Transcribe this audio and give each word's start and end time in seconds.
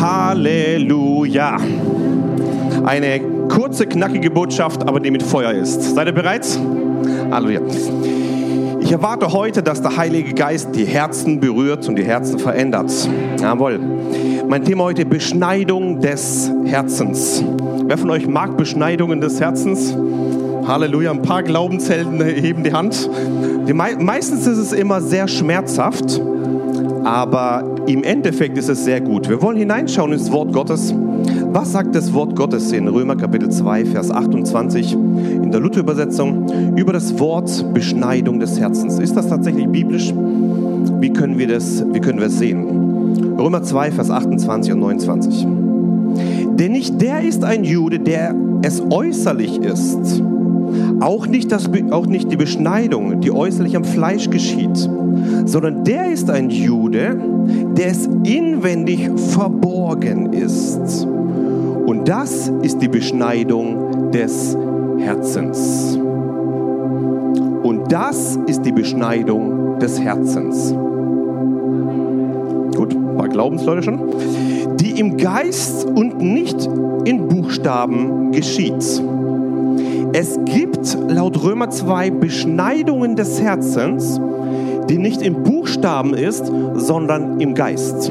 Halleluja. 0.00 1.58
Eine 2.86 3.20
kurze, 3.48 3.86
knackige 3.86 4.30
Botschaft, 4.30 4.88
aber 4.88 4.98
die 4.98 5.10
mit 5.10 5.22
Feuer 5.22 5.52
ist. 5.52 5.94
Seid 5.94 6.06
ihr 6.06 6.12
bereit? 6.12 6.46
Halleluja. 7.30 7.60
Ich 8.80 8.90
erwarte 8.90 9.30
heute, 9.32 9.62
dass 9.62 9.82
der 9.82 9.98
Heilige 9.98 10.32
Geist 10.32 10.74
die 10.74 10.86
Herzen 10.86 11.38
berührt 11.38 11.86
und 11.86 11.96
die 11.96 12.04
Herzen 12.04 12.38
verändert. 12.38 12.90
Jawohl. 13.40 13.78
Mein 14.48 14.64
Thema 14.64 14.84
heute 14.84 15.04
Beschneidung 15.04 16.00
des 16.00 16.50
Herzens. 16.64 17.44
Wer 17.84 17.98
von 17.98 18.10
euch 18.10 18.26
mag 18.26 18.56
Beschneidungen 18.56 19.20
des 19.20 19.38
Herzens? 19.38 19.94
Halleluja. 20.66 21.10
Ein 21.10 21.20
paar 21.20 21.42
Glaubenshelden 21.42 22.24
heben 22.24 22.64
die 22.64 22.72
Hand. 22.72 23.10
Die 23.68 23.74
mei 23.74 23.96
meistens 23.96 24.46
ist 24.46 24.58
es 24.58 24.72
immer 24.72 25.02
sehr 25.02 25.28
schmerzhaft, 25.28 26.20
aber 27.04 27.79
im 27.92 28.04
Endeffekt 28.04 28.56
ist 28.56 28.68
es 28.68 28.84
sehr 28.84 29.00
gut. 29.00 29.28
Wir 29.28 29.42
wollen 29.42 29.56
hineinschauen 29.56 30.12
ins 30.12 30.30
Wort 30.30 30.52
Gottes. 30.52 30.94
Was 31.52 31.72
sagt 31.72 31.94
das 31.94 32.12
Wort 32.12 32.36
Gottes 32.36 32.70
in 32.72 32.86
Römer 32.86 33.16
Kapitel 33.16 33.50
2, 33.50 33.84
Vers 33.86 34.10
28 34.10 34.92
in 34.92 35.50
der 35.50 35.60
Luther-Übersetzung 35.60 36.76
über 36.76 36.92
das 36.92 37.18
Wort 37.18 37.74
Beschneidung 37.74 38.38
des 38.38 38.60
Herzens? 38.60 38.98
Ist 38.98 39.16
das 39.16 39.28
tatsächlich 39.28 39.66
biblisch? 39.66 40.14
Wie 41.00 41.12
können 41.12 41.38
wir 41.38 41.48
das, 41.48 41.84
wie 41.92 42.00
können 42.00 42.20
wir 42.20 42.28
es 42.28 42.38
sehen? 42.38 43.36
Römer 43.38 43.62
2, 43.62 43.90
Vers 43.90 44.10
28 44.10 44.72
und 44.72 44.80
29. 44.80 45.46
Denn 46.52 46.72
nicht 46.72 47.00
der 47.00 47.22
ist 47.22 47.42
ein 47.44 47.64
Jude, 47.64 47.98
der 47.98 48.34
es 48.62 48.82
äußerlich 48.88 49.58
ist. 49.58 50.22
Auch 51.00 51.26
nicht, 51.26 51.50
das, 51.50 51.68
auch 51.90 52.06
nicht 52.06 52.30
die 52.30 52.36
Beschneidung, 52.36 53.20
die 53.20 53.32
äußerlich 53.32 53.74
am 53.74 53.84
Fleisch 53.84 54.30
geschieht, 54.30 54.88
sondern 55.46 55.84
der 55.84 56.10
ist 56.10 56.30
ein 56.30 56.50
Jude, 56.50 57.16
der 57.76 57.88
es 57.88 58.06
inwendig 58.24 59.10
verborgen 59.32 60.32
ist. 60.32 61.06
Und 61.86 62.08
das 62.08 62.52
ist 62.62 62.80
die 62.80 62.88
Beschneidung 62.88 64.10
des 64.12 64.56
Herzens. 64.98 65.98
Und 67.62 67.92
das 67.92 68.38
ist 68.46 68.62
die 68.62 68.72
Beschneidung 68.72 69.78
des 69.78 70.00
Herzens. 70.00 70.74
Gut, 72.76 72.94
ein 72.94 73.16
paar 73.16 73.28
Glaubensleute 73.28 73.82
schon. 73.82 74.00
Die 74.80 74.98
im 75.00 75.16
Geist 75.16 75.86
und 75.86 76.20
nicht 76.20 76.68
in 77.04 77.28
Buchstaben 77.28 78.32
geschieht. 78.32 79.02
Es 80.12 80.38
gibt 80.44 80.98
laut 81.08 81.42
Römer 81.42 81.70
2 81.70 82.10
Beschneidungen 82.10 83.16
des 83.16 83.40
Herzens, 83.40 84.20
die 84.90 84.98
nicht 84.98 85.22
im 85.22 85.44
Buchstaben 85.44 86.14
ist, 86.14 86.50
sondern 86.74 87.40
im 87.40 87.54
Geist. 87.54 88.10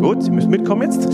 Gut, 0.00 0.24
ihr 0.26 0.32
müsst 0.32 0.48
mitkommen 0.48 0.82
jetzt. 0.82 1.06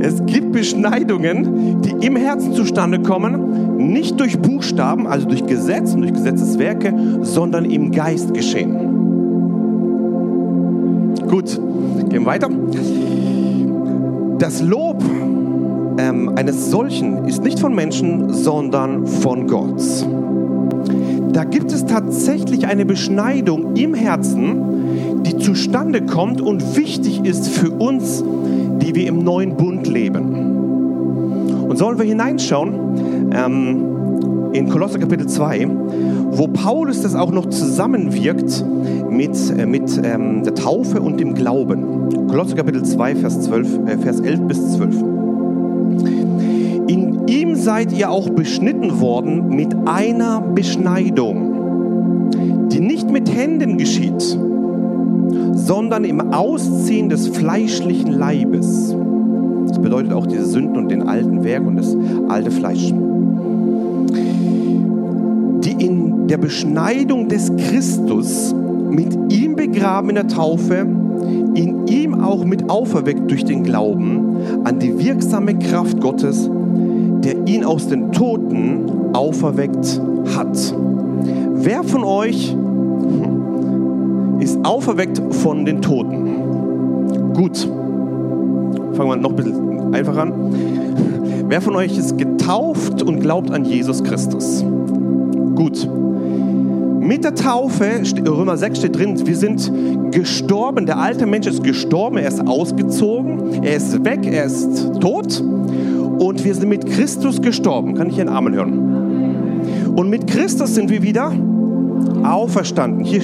Es 0.00 0.24
gibt 0.26 0.52
Beschneidungen, 0.52 1.82
die 1.82 2.06
im 2.06 2.14
Herzen 2.14 2.52
zustande 2.52 3.00
kommen, 3.00 3.76
nicht 3.78 4.20
durch 4.20 4.38
Buchstaben, 4.38 5.08
also 5.08 5.26
durch 5.26 5.44
Gesetz 5.44 5.92
und 5.94 6.02
durch 6.02 6.12
Gesetzeswerke, 6.12 6.94
sondern 7.22 7.64
im 7.64 7.90
Geist 7.90 8.32
geschehen. 8.32 8.76
Gut, 11.28 11.60
gehen 12.10 12.22
wir 12.22 12.26
weiter. 12.26 12.48
Das 14.38 14.62
Lob 14.62 15.02
ähm, 15.98 16.32
eines 16.36 16.70
solchen 16.70 17.24
ist 17.24 17.42
nicht 17.42 17.58
von 17.58 17.74
Menschen, 17.74 18.32
sondern 18.32 19.06
von 19.06 19.48
Gott. 19.48 19.82
Da 21.34 21.42
gibt 21.42 21.72
es 21.72 21.84
tatsächlich 21.84 22.68
eine 22.68 22.86
Beschneidung 22.86 23.74
im 23.74 23.92
Herzen, 23.92 25.22
die 25.24 25.36
zustande 25.36 26.02
kommt 26.02 26.40
und 26.40 26.76
wichtig 26.76 27.24
ist 27.24 27.48
für 27.48 27.70
uns, 27.70 28.22
die 28.80 28.94
wir 28.94 29.08
im 29.08 29.24
neuen 29.24 29.56
Bund 29.56 29.88
leben. 29.88 30.32
Und 31.68 31.76
sollen 31.76 31.98
wir 31.98 32.04
hineinschauen 32.04 33.32
ähm, 33.34 34.52
in 34.52 34.68
Kolosser 34.68 35.00
Kapitel 35.00 35.26
2, 35.26 35.68
wo 36.30 36.46
Paulus 36.46 37.02
das 37.02 37.16
auch 37.16 37.32
noch 37.32 37.46
zusammenwirkt 37.46 38.64
mit, 39.10 39.36
äh, 39.58 39.66
mit 39.66 40.00
ähm, 40.04 40.44
der 40.44 40.54
Taufe 40.54 41.00
und 41.00 41.18
dem 41.18 41.34
Glauben. 41.34 42.28
Kolosser 42.28 42.54
Kapitel 42.54 42.84
2, 42.84 43.16
Vers, 43.16 43.40
12, 43.42 43.88
äh, 43.88 43.98
Vers 43.98 44.20
11 44.20 44.40
bis 44.42 44.76
12. 44.76 45.03
Seid 47.64 47.92
ihr 47.92 48.10
auch 48.10 48.28
beschnitten 48.28 49.00
worden 49.00 49.48
mit 49.48 49.74
einer 49.86 50.42
Beschneidung, 50.42 52.28
die 52.70 52.80
nicht 52.80 53.10
mit 53.10 53.34
Händen 53.34 53.78
geschieht, 53.78 54.38
sondern 55.54 56.04
im 56.04 56.20
Ausziehen 56.34 57.08
des 57.08 57.28
fleischlichen 57.28 58.12
Leibes. 58.12 58.94
Das 59.68 59.80
bedeutet 59.80 60.12
auch 60.12 60.26
diese 60.26 60.44
Sünden 60.44 60.76
und 60.76 60.90
den 60.90 61.08
alten 61.08 61.42
Werk 61.42 61.66
und 61.66 61.76
das 61.76 61.96
alte 62.28 62.50
Fleisch. 62.50 62.92
Die 65.64 65.86
in 65.86 66.28
der 66.28 66.36
Beschneidung 66.36 67.28
des 67.28 67.50
Christus 67.56 68.54
mit 68.90 69.16
ihm 69.32 69.56
begraben 69.56 70.10
in 70.10 70.16
der 70.16 70.28
Taufe, 70.28 70.86
in 71.54 71.86
ihm 71.86 72.20
auch 72.20 72.44
mit 72.44 72.68
auferweckt 72.68 73.30
durch 73.30 73.46
den 73.46 73.64
Glauben 73.64 74.36
an 74.64 74.78
die 74.78 74.98
wirksame 74.98 75.58
Kraft 75.58 75.98
Gottes, 76.02 76.50
der 77.24 77.46
ihn 77.46 77.64
aus 77.64 77.88
den 77.88 78.12
Toten 78.12 79.14
auferweckt 79.14 80.00
hat. 80.36 80.74
Wer 81.54 81.82
von 81.82 82.04
euch 82.04 82.54
ist 84.40 84.58
auferweckt 84.64 85.20
von 85.30 85.64
den 85.64 85.80
Toten. 85.80 87.32
Gut. 87.34 87.68
Fangen 88.92 89.08
wir 89.08 89.16
noch 89.16 89.30
ein 89.30 89.36
bisschen 89.36 89.94
einfach 89.94 90.16
an. 90.16 90.32
Wer 91.48 91.60
von 91.60 91.76
euch 91.76 91.96
ist 91.96 92.18
getauft 92.18 93.02
und 93.02 93.20
glaubt 93.20 93.50
an 93.50 93.64
Jesus 93.64 94.02
Christus? 94.02 94.64
Gut. 95.54 95.88
Mit 97.00 97.22
der 97.22 97.34
Taufe, 97.34 98.02
Römer 98.26 98.56
6 98.56 98.78
steht 98.78 98.98
drin, 98.98 99.26
wir 99.26 99.36
sind 99.36 99.70
gestorben. 100.10 100.86
Der 100.86 100.98
alte 100.98 101.26
Mensch 101.26 101.46
ist 101.46 101.62
gestorben, 101.62 102.16
er 102.16 102.28
ist 102.28 102.46
ausgezogen, 102.46 103.62
er 103.62 103.76
ist 103.76 104.04
weg, 104.04 104.26
er 104.26 104.44
ist 104.44 104.90
tot. 105.00 105.42
Und 106.18 106.44
wir 106.44 106.54
sind 106.54 106.68
mit 106.68 106.86
Christus 106.86 107.40
gestorben. 107.40 107.94
Kann 107.94 108.08
ich 108.08 108.18
Ihren 108.18 108.28
Amen 108.28 108.54
hören? 108.54 109.94
Und 109.96 110.10
mit 110.10 110.26
Christus 110.26 110.74
sind 110.74 110.90
wir 110.90 111.02
wieder 111.02 111.32
auferstanden. 112.24 113.04
Hier, 113.04 113.20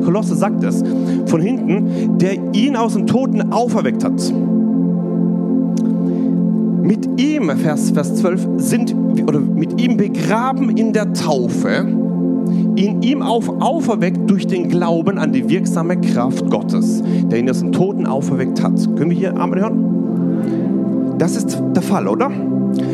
Kolosse 0.00 0.34
sagt 0.34 0.62
es 0.62 0.82
von 1.26 1.40
hinten, 1.40 2.18
der 2.18 2.54
ihn 2.54 2.76
aus 2.76 2.94
dem 2.94 3.06
Toten 3.06 3.52
auferweckt 3.52 4.04
hat. 4.04 4.32
Mit 6.82 7.20
ihm, 7.20 7.50
Vers, 7.56 7.90
Vers 7.90 8.16
12, 8.16 8.46
sind, 8.56 8.94
oder 9.26 9.40
mit 9.40 9.80
ihm 9.80 9.96
begraben 9.96 10.76
in 10.76 10.92
der 10.92 11.12
Taufe, 11.14 11.86
in 12.76 13.02
ihm 13.02 13.22
auf, 13.22 13.48
auferweckt 13.60 14.28
durch 14.28 14.46
den 14.46 14.68
Glauben 14.68 15.18
an 15.18 15.32
die 15.32 15.48
wirksame 15.48 15.98
Kraft 16.00 16.50
Gottes, 16.50 17.02
der 17.30 17.38
ihn 17.38 17.48
aus 17.48 17.60
dem 17.60 17.72
Toten 17.72 18.06
auferweckt 18.06 18.62
hat. 18.62 18.76
Können 18.96 19.10
wir 19.10 19.16
hier 19.16 19.36
Amen 19.36 19.58
hören? 19.58 19.83
Das 21.18 21.36
ist 21.36 21.62
der 21.74 21.82
Fall, 21.82 22.08
oder? 22.08 22.30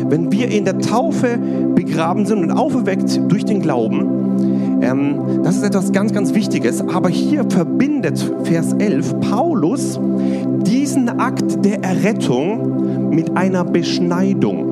Wenn 0.09 0.31
wir 0.31 0.49
in 0.49 0.65
der 0.65 0.79
Taufe 0.79 1.39
begraben 1.73 2.25
sind 2.25 2.39
und 2.39 2.51
auferweckt 2.51 3.19
durch 3.29 3.45
den 3.45 3.61
Glauben, 3.61 4.79
ähm, 4.81 5.41
das 5.43 5.57
ist 5.57 5.63
etwas 5.63 5.91
ganz, 5.91 6.13
ganz 6.13 6.33
Wichtiges. 6.33 6.81
Aber 6.81 7.09
hier 7.09 7.45
verbindet 7.49 8.33
Vers 8.43 8.73
11 8.73 9.19
Paulus 9.21 9.99
diesen 10.65 11.09
Akt 11.09 11.63
der 11.65 11.83
Errettung 11.83 13.09
mit 13.09 13.35
einer 13.35 13.63
Beschneidung. 13.63 14.67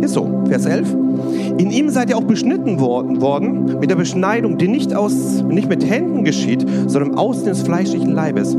Ist 0.00 0.14
so, 0.14 0.44
Vers 0.48 0.66
11. 0.66 0.96
In 1.58 1.70
ihm 1.70 1.88
seid 1.88 2.10
ihr 2.10 2.16
auch 2.16 2.24
beschnitten 2.24 2.78
worden, 2.78 3.78
mit 3.80 3.90
der 3.90 3.96
Beschneidung, 3.96 4.58
die 4.58 4.68
nicht, 4.68 4.94
aus, 4.94 5.42
nicht 5.42 5.68
mit 5.68 5.84
Händen 5.88 6.22
geschieht, 6.22 6.64
sondern 6.86 7.16
aus 7.16 7.42
des 7.42 7.62
fleischlichen 7.62 8.12
Leibes, 8.12 8.56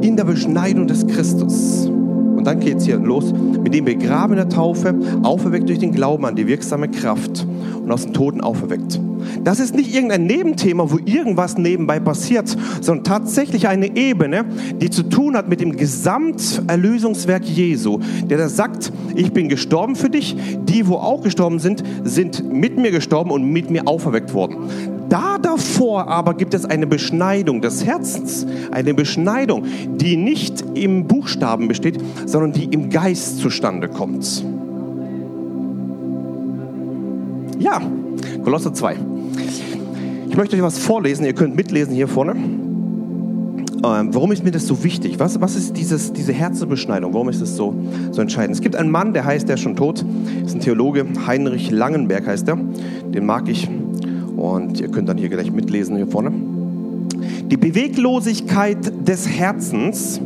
in 0.00 0.16
der 0.16 0.24
Beschneidung 0.24 0.86
des 0.86 1.06
Christus. 1.06 1.86
Und 1.86 2.44
dann 2.44 2.60
geht 2.60 2.76
es 2.76 2.84
hier 2.84 2.98
los, 2.98 3.32
mit 3.32 3.74
dem 3.74 3.84
begraben 3.84 4.36
der 4.36 4.48
Taufe, 4.48 4.94
auferweckt 5.22 5.68
durch 5.68 5.80
den 5.80 5.92
Glauben 5.92 6.24
an 6.24 6.36
die 6.36 6.46
wirksame 6.46 6.88
Kraft 6.88 7.46
und 7.82 7.90
aus 7.90 8.04
den 8.04 8.12
Toten 8.12 8.40
auferweckt. 8.40 9.00
Das 9.42 9.58
ist 9.58 9.74
nicht 9.74 9.92
irgendein 9.92 10.26
Nebenthema, 10.26 10.90
wo 10.90 10.98
irgendwas 11.04 11.58
nebenbei 11.58 11.98
passiert, 11.98 12.56
sondern 12.80 13.04
tatsächlich 13.04 13.66
eine 13.66 13.96
Ebene, 13.96 14.44
die 14.80 14.90
zu 14.90 15.02
tun 15.02 15.36
hat 15.36 15.48
mit 15.48 15.60
dem 15.60 15.76
Gesamterlösungswerk 15.76 17.44
Jesu, 17.44 17.98
der 18.30 18.38
da 18.38 18.48
sagt, 18.48 18.92
ich 19.16 19.32
bin 19.32 19.48
gestorben 19.48 19.96
für 19.96 20.08
dich, 20.08 20.36
die, 20.62 20.86
wo 20.86 20.94
auch 20.94 21.22
gestorben 21.22 21.58
sind, 21.58 21.82
sind 22.04 22.50
mit 22.52 22.78
mir 22.78 22.92
gestorben 22.92 23.30
und 23.30 23.44
mit 23.44 23.70
mir 23.70 23.88
auferweckt 23.88 24.32
worden. 24.32 24.56
Da 25.08 25.38
davor 25.38 26.08
aber 26.08 26.34
gibt 26.34 26.54
es 26.54 26.64
eine 26.64 26.86
Beschneidung 26.86 27.62
des 27.62 27.84
Herzens, 27.84 28.46
eine 28.70 28.92
Beschneidung, 28.92 29.64
die 29.96 30.16
nicht 30.16 30.64
im 30.74 31.06
Buchstaben 31.06 31.68
besteht, 31.68 31.98
sondern 32.26 32.52
die 32.52 32.64
im 32.64 32.90
Geist 32.90 33.38
zustande 33.38 33.88
kommt. 33.88 34.44
Ja, 37.58 37.80
Kolosser 38.44 38.72
2. 38.74 38.96
Ich 40.28 40.36
möchte 40.36 40.56
euch 40.56 40.62
was 40.62 40.78
vorlesen, 40.78 41.24
ihr 41.24 41.32
könnt 41.32 41.56
mitlesen 41.56 41.94
hier 41.94 42.06
vorne. 42.06 42.32
ähm, 42.32 44.14
warum 44.14 44.30
ist 44.30 44.44
mir 44.44 44.50
das 44.50 44.66
so 44.66 44.84
wichtig? 44.84 45.18
Was, 45.18 45.40
was 45.40 45.56
ist 45.56 45.76
dieses, 45.76 46.12
diese 46.12 46.32
Herzensbeschneidung? 46.32 47.14
Warum 47.14 47.28
ist 47.30 47.40
das 47.40 47.56
so, 47.56 47.74
so 48.12 48.20
entscheidend? 48.20 48.54
Es 48.54 48.60
gibt 48.60 48.76
einen 48.76 48.90
Mann, 48.90 49.14
der 49.14 49.24
heißt, 49.24 49.48
der 49.48 49.54
ist 49.54 49.62
schon 49.62 49.74
tot, 49.74 50.04
ist 50.44 50.54
ein 50.54 50.60
Theologe, 50.60 51.06
Heinrich 51.26 51.70
Langenberg 51.70 52.26
heißt 52.26 52.48
er. 52.48 52.56
Den 52.56 53.26
mag 53.26 53.48
ich. 53.48 53.68
Und 54.38 54.80
ihr 54.80 54.88
könnt 54.88 55.08
dann 55.08 55.18
hier 55.18 55.28
gleich 55.28 55.50
mitlesen 55.50 55.96
hier 55.96 56.06
vorne. 56.06 56.30
Die 57.50 57.56
Beweglosigkeit 57.56 59.08
des 59.08 59.28
Herzens 59.28 60.20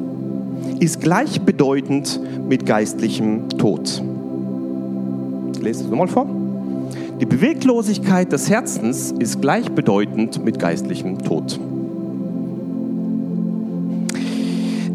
ist 0.80 1.00
gleichbedeutend 1.00 2.20
mit 2.46 2.66
geistlichem 2.66 3.48
Tod. 3.48 4.02
Ich 5.54 5.62
lese 5.62 5.84
es 5.84 5.90
nochmal 5.90 6.08
vor. 6.08 6.26
Die 7.20 7.26
Beweglosigkeit 7.26 8.30
des 8.30 8.50
Herzens 8.50 9.14
ist 9.18 9.40
gleichbedeutend 9.40 10.44
mit 10.44 10.58
geistlichem 10.58 11.18
Tod. 11.18 11.58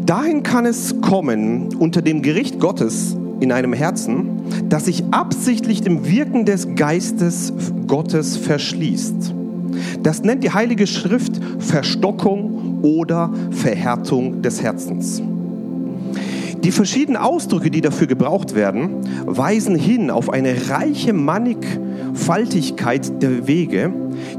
Dahin 0.06 0.42
kann 0.44 0.64
es 0.64 1.00
kommen 1.00 1.74
unter 1.78 2.02
dem 2.02 2.22
Gericht 2.22 2.60
Gottes 2.60 3.16
in 3.40 3.52
einem 3.52 3.72
Herzen, 3.72 4.42
das 4.68 4.86
sich 4.86 5.04
absichtlich 5.10 5.82
dem 5.82 6.08
Wirken 6.08 6.44
des 6.44 6.74
Geistes 6.74 7.52
Gottes 7.86 8.36
verschließt. 8.36 9.34
Das 10.02 10.22
nennt 10.22 10.44
die 10.44 10.50
Heilige 10.50 10.86
Schrift 10.86 11.40
Verstockung 11.58 12.78
oder 12.82 13.30
Verhärtung 13.50 14.42
des 14.42 14.62
Herzens. 14.62 15.22
Die 16.64 16.72
verschiedenen 16.72 17.16
Ausdrücke, 17.16 17.70
die 17.70 17.80
dafür 17.80 18.08
gebraucht 18.08 18.54
werden, 18.54 18.96
weisen 19.26 19.76
hin 19.76 20.10
auf 20.10 20.30
eine 20.30 20.68
reiche 20.68 21.12
Mannigfaltigkeit 21.12 23.22
der 23.22 23.46
Wege, 23.46 23.92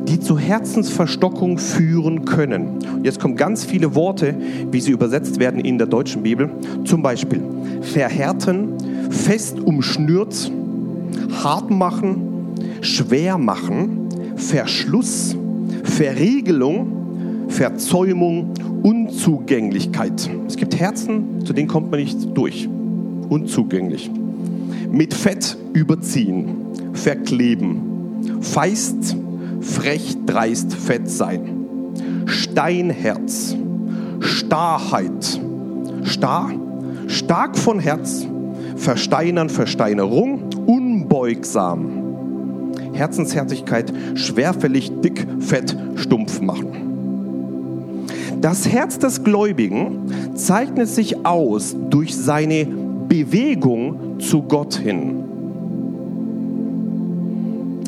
die 0.07 0.19
zu 0.19 0.37
Herzensverstockung 0.37 1.57
führen 1.57 2.25
können. 2.25 2.79
Jetzt 3.03 3.21
kommen 3.21 3.37
ganz 3.37 3.63
viele 3.63 3.95
Worte, 3.95 4.35
wie 4.69 4.81
sie 4.81 4.91
übersetzt 4.91 5.39
werden 5.39 5.61
in 5.61 5.77
der 5.77 5.87
deutschen 5.87 6.23
Bibel. 6.23 6.49
Zum 6.83 7.01
Beispiel 7.01 7.41
verhärten, 7.81 8.73
fest 9.09 9.59
umschnürt, 9.59 10.51
hart 11.43 11.69
machen, 11.69 12.21
schwer 12.81 13.37
machen, 13.37 14.07
Verschluss, 14.35 15.35
Verriegelung, 15.83 17.47
Verzäumung, 17.49 18.53
Unzugänglichkeit. 18.83 20.29
Es 20.47 20.55
gibt 20.55 20.79
Herzen, 20.79 21.45
zu 21.45 21.53
denen 21.53 21.67
kommt 21.67 21.91
man 21.91 21.99
nicht 21.99 22.17
durch. 22.35 22.69
Unzugänglich. 23.29 24.09
Mit 24.91 25.13
Fett 25.13 25.57
überziehen, 25.73 26.55
verkleben, 26.93 28.41
feist, 28.41 29.15
frech, 29.61 30.17
dreist, 30.25 30.73
fett 30.73 31.09
sein. 31.09 31.41
Steinherz, 32.25 33.55
Starrheit, 34.19 35.39
starr, 36.03 36.51
stark 37.07 37.57
von 37.57 37.79
Herz, 37.79 38.25
versteinern, 38.79 39.49
Versteinerung, 39.49 40.43
unbeugsam. 40.65 42.03
Herzensherzigkeit, 42.93 43.93
schwerfällig, 44.15 44.91
dick, 45.01 45.27
fett, 45.39 45.75
stumpf 45.95 46.41
machen. 46.41 46.67
Das 48.41 48.67
Herz 48.67 48.97
des 48.97 49.23
Gläubigen 49.23 50.11
zeichnet 50.35 50.87
sich 50.87 51.25
aus 51.25 51.75
durch 51.89 52.15
seine 52.15 52.65
Bewegung 53.07 54.19
zu 54.19 54.41
Gott 54.43 54.75
hin. 54.75 55.23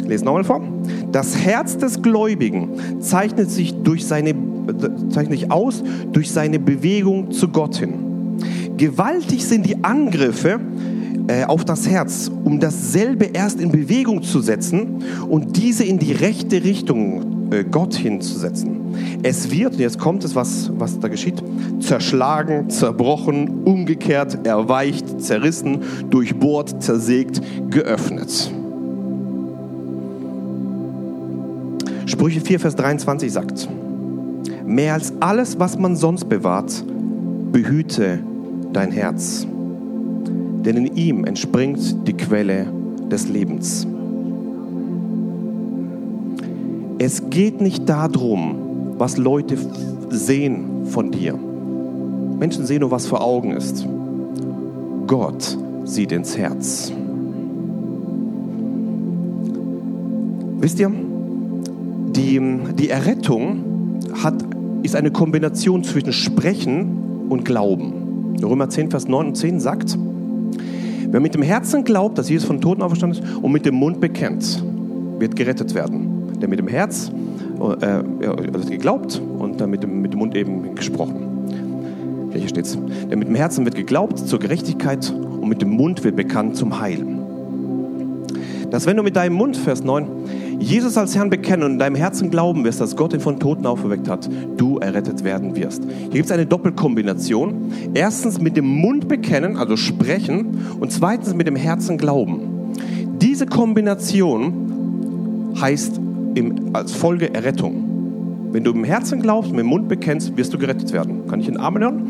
Lesen 0.05 0.25
nochmal 0.25 0.43
vor. 0.43 0.61
Das 1.11 1.37
Herz 1.37 1.77
des 1.77 2.01
Gläubigen 2.01 2.69
zeichnet 2.99 3.49
sich, 3.49 3.73
durch 3.81 4.05
seine, 4.05 4.35
zeichnet 5.09 5.39
sich 5.39 5.51
aus 5.51 5.83
durch 6.11 6.31
seine 6.31 6.59
Bewegung 6.59 7.31
zu 7.31 7.47
Gott 7.47 7.77
hin. 7.77 8.10
Gewaltig 8.77 9.45
sind 9.45 9.65
die 9.65 9.83
Angriffe 9.83 10.59
äh, 11.27 11.43
auf 11.45 11.65
das 11.65 11.87
Herz, 11.87 12.31
um 12.43 12.59
dasselbe 12.59 13.25
erst 13.25 13.59
in 13.59 13.71
Bewegung 13.71 14.23
zu 14.23 14.41
setzen 14.41 15.03
und 15.29 15.57
diese 15.57 15.83
in 15.83 15.99
die 15.99 16.11
rechte 16.13 16.63
Richtung 16.63 17.51
äh, 17.51 17.63
Gott 17.63 17.95
hinzusetzen. 17.95 18.79
Es 19.23 19.51
wird, 19.51 19.75
jetzt 19.75 19.99
kommt 19.99 20.23
es, 20.23 20.35
was, 20.35 20.71
was 20.77 20.99
da 20.99 21.07
geschieht, 21.07 21.41
zerschlagen, 21.79 22.69
zerbrochen, 22.69 23.63
umgekehrt, 23.63 24.45
erweicht, 24.45 25.21
zerrissen, 25.21 25.79
durchbohrt, 26.09 26.81
zersägt, 26.81 27.41
geöffnet. 27.69 28.51
Sprüche 32.05 32.41
4, 32.41 32.59
Vers 32.59 32.75
23 32.75 33.31
sagt, 33.31 33.69
mehr 34.65 34.93
als 34.95 35.13
alles, 35.19 35.59
was 35.59 35.77
man 35.77 35.95
sonst 35.95 36.27
bewahrt, 36.27 36.83
behüte 37.51 38.19
dein 38.73 38.91
Herz, 38.91 39.45
denn 40.65 40.77
in 40.77 40.95
ihm 40.95 41.25
entspringt 41.25 42.07
die 42.07 42.13
Quelle 42.13 42.67
des 43.09 43.27
Lebens. 43.27 43.87
Es 46.99 47.29
geht 47.29 47.61
nicht 47.61 47.89
darum, 47.89 48.95
was 48.97 49.17
Leute 49.17 49.57
sehen 50.09 50.85
von 50.85 51.11
dir. 51.11 51.37
Menschen 52.39 52.65
sehen 52.65 52.81
nur, 52.81 52.91
was 52.91 53.07
vor 53.07 53.23
Augen 53.23 53.51
ist. 53.51 53.87
Gott 55.07 55.57
sieht 55.85 56.11
ins 56.11 56.37
Herz. 56.37 56.91
Wisst 60.59 60.79
ihr, 60.79 60.91
die, 62.15 62.39
die 62.77 62.89
Errettung 62.89 63.99
hat, 64.21 64.35
ist 64.83 64.95
eine 64.95 65.11
Kombination 65.11 65.83
zwischen 65.83 66.13
Sprechen 66.13 67.27
und 67.29 67.45
Glauben. 67.45 68.00
Römer 68.43 68.69
10, 68.69 68.91
Vers 68.91 69.07
9 69.07 69.27
und 69.27 69.35
10 69.35 69.59
sagt, 69.59 69.97
wer 71.09 71.19
mit 71.19 71.33
dem 71.33 71.41
Herzen 71.41 71.83
glaubt, 71.83 72.17
dass 72.17 72.29
Jesus 72.29 72.47
von 72.47 72.61
Toten 72.61 72.81
auferstanden 72.81 73.23
ist 73.23 73.35
und 73.41 73.51
mit 73.51 73.65
dem 73.65 73.75
Mund 73.75 73.99
bekennt, 73.99 74.63
wird 75.19 75.35
gerettet 75.35 75.73
werden 75.75 76.21
der 76.41 76.49
mit 76.49 76.59
dem 76.59 76.67
Herz 76.67 77.11
äh, 77.59 77.85
also 77.85 78.69
geglaubt 78.69 79.21
und 79.39 79.61
dann 79.61 79.69
mit 79.69 79.83
dem, 79.83 80.01
mit 80.01 80.13
dem 80.13 80.19
Mund 80.19 80.35
eben 80.35 80.75
gesprochen. 80.75 81.27
Hier 82.33 82.47
steht 82.47 82.65
es. 82.65 82.77
Der 83.09 83.17
mit 83.17 83.27
dem 83.27 83.35
Herzen 83.35 83.65
wird 83.65 83.75
geglaubt 83.75 84.17
zur 84.17 84.39
Gerechtigkeit 84.39 85.11
und 85.11 85.47
mit 85.47 85.61
dem 85.61 85.69
Mund 85.69 86.03
wird 86.03 86.15
bekannt 86.15 86.55
zum 86.55 86.79
Heil. 86.79 87.05
Dass 88.69 88.85
wenn 88.85 88.97
du 88.97 89.03
mit 89.03 89.15
deinem 89.15 89.35
Mund, 89.35 89.57
Vers 89.57 89.83
9, 89.83 90.07
Jesus 90.61 90.95
als 90.95 91.15
Herrn 91.15 91.31
bekennen 91.31 91.63
und 91.63 91.71
in 91.73 91.79
deinem 91.79 91.95
Herzen 91.95 92.29
glauben 92.29 92.63
wirst, 92.63 92.79
dass 92.79 92.95
Gott 92.95 93.13
ihn 93.13 93.19
von 93.19 93.39
Toten 93.39 93.65
auferweckt 93.65 94.07
hat, 94.07 94.29
du 94.57 94.77
errettet 94.77 95.23
werden 95.23 95.55
wirst. 95.55 95.83
Hier 95.83 96.09
gibt 96.09 96.25
es 96.25 96.31
eine 96.31 96.45
Doppelkombination. 96.45 97.73
Erstens 97.95 98.39
mit 98.39 98.55
dem 98.55 98.67
Mund 98.67 99.07
bekennen, 99.07 99.57
also 99.57 99.75
sprechen, 99.75 100.67
und 100.79 100.91
zweitens 100.91 101.33
mit 101.33 101.47
dem 101.47 101.55
Herzen 101.55 101.97
glauben. 101.97 102.75
Diese 103.19 103.47
Kombination 103.47 105.53
heißt 105.59 105.99
im, 106.35 106.69
als 106.73 106.91
Folge 106.91 107.33
Errettung. 107.33 108.49
Wenn 108.51 108.63
du 108.63 108.69
im 108.71 108.83
Herzen 108.83 109.19
glaubst, 109.21 109.49
mit 109.51 109.61
dem 109.61 109.67
Mund 109.67 109.87
bekennst, 109.87 110.37
wirst 110.37 110.53
du 110.53 110.59
gerettet 110.59 110.93
werden. 110.93 111.25
Kann 111.27 111.39
ich 111.39 111.47
einen 111.47 111.57
Amen 111.57 111.81
hören? 111.81 112.03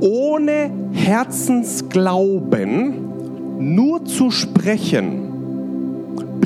Ohne 0.00 0.70
Herzensglauben 0.92 2.94
nur 3.58 4.04
zu 4.04 4.30
sprechen, 4.30 5.21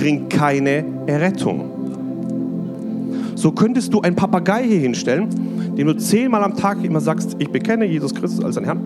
bringt 0.06 0.30
keine 0.30 0.84
Errettung. 1.08 1.64
So 3.34 3.50
könntest 3.50 3.92
du 3.92 4.02
einen 4.02 4.14
Papagei 4.14 4.62
hier 4.62 4.78
hinstellen, 4.78 5.74
dem 5.76 5.88
du 5.88 5.96
zehnmal 5.96 6.44
am 6.44 6.56
Tag 6.56 6.84
immer 6.84 7.00
sagst, 7.00 7.34
ich 7.40 7.50
bekenne 7.50 7.86
Jesus 7.86 8.14
Christus 8.14 8.44
als 8.44 8.54
dein 8.54 8.62
Herrn. 8.62 8.82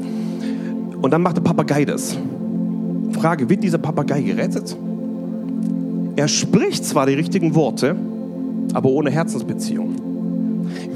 Und 1.02 1.10
dann 1.10 1.20
macht 1.20 1.36
der 1.36 1.42
Papagei 1.42 1.84
das. 1.84 2.16
Frage, 3.12 3.50
wird 3.50 3.62
dieser 3.62 3.76
Papagei 3.76 4.22
gerettet? 4.22 4.74
Er 6.16 6.26
spricht 6.26 6.86
zwar 6.86 7.04
die 7.04 7.16
richtigen 7.16 7.54
Worte, 7.54 7.96
aber 8.72 8.88
ohne 8.88 9.10
Herzensbeziehung. 9.10 9.96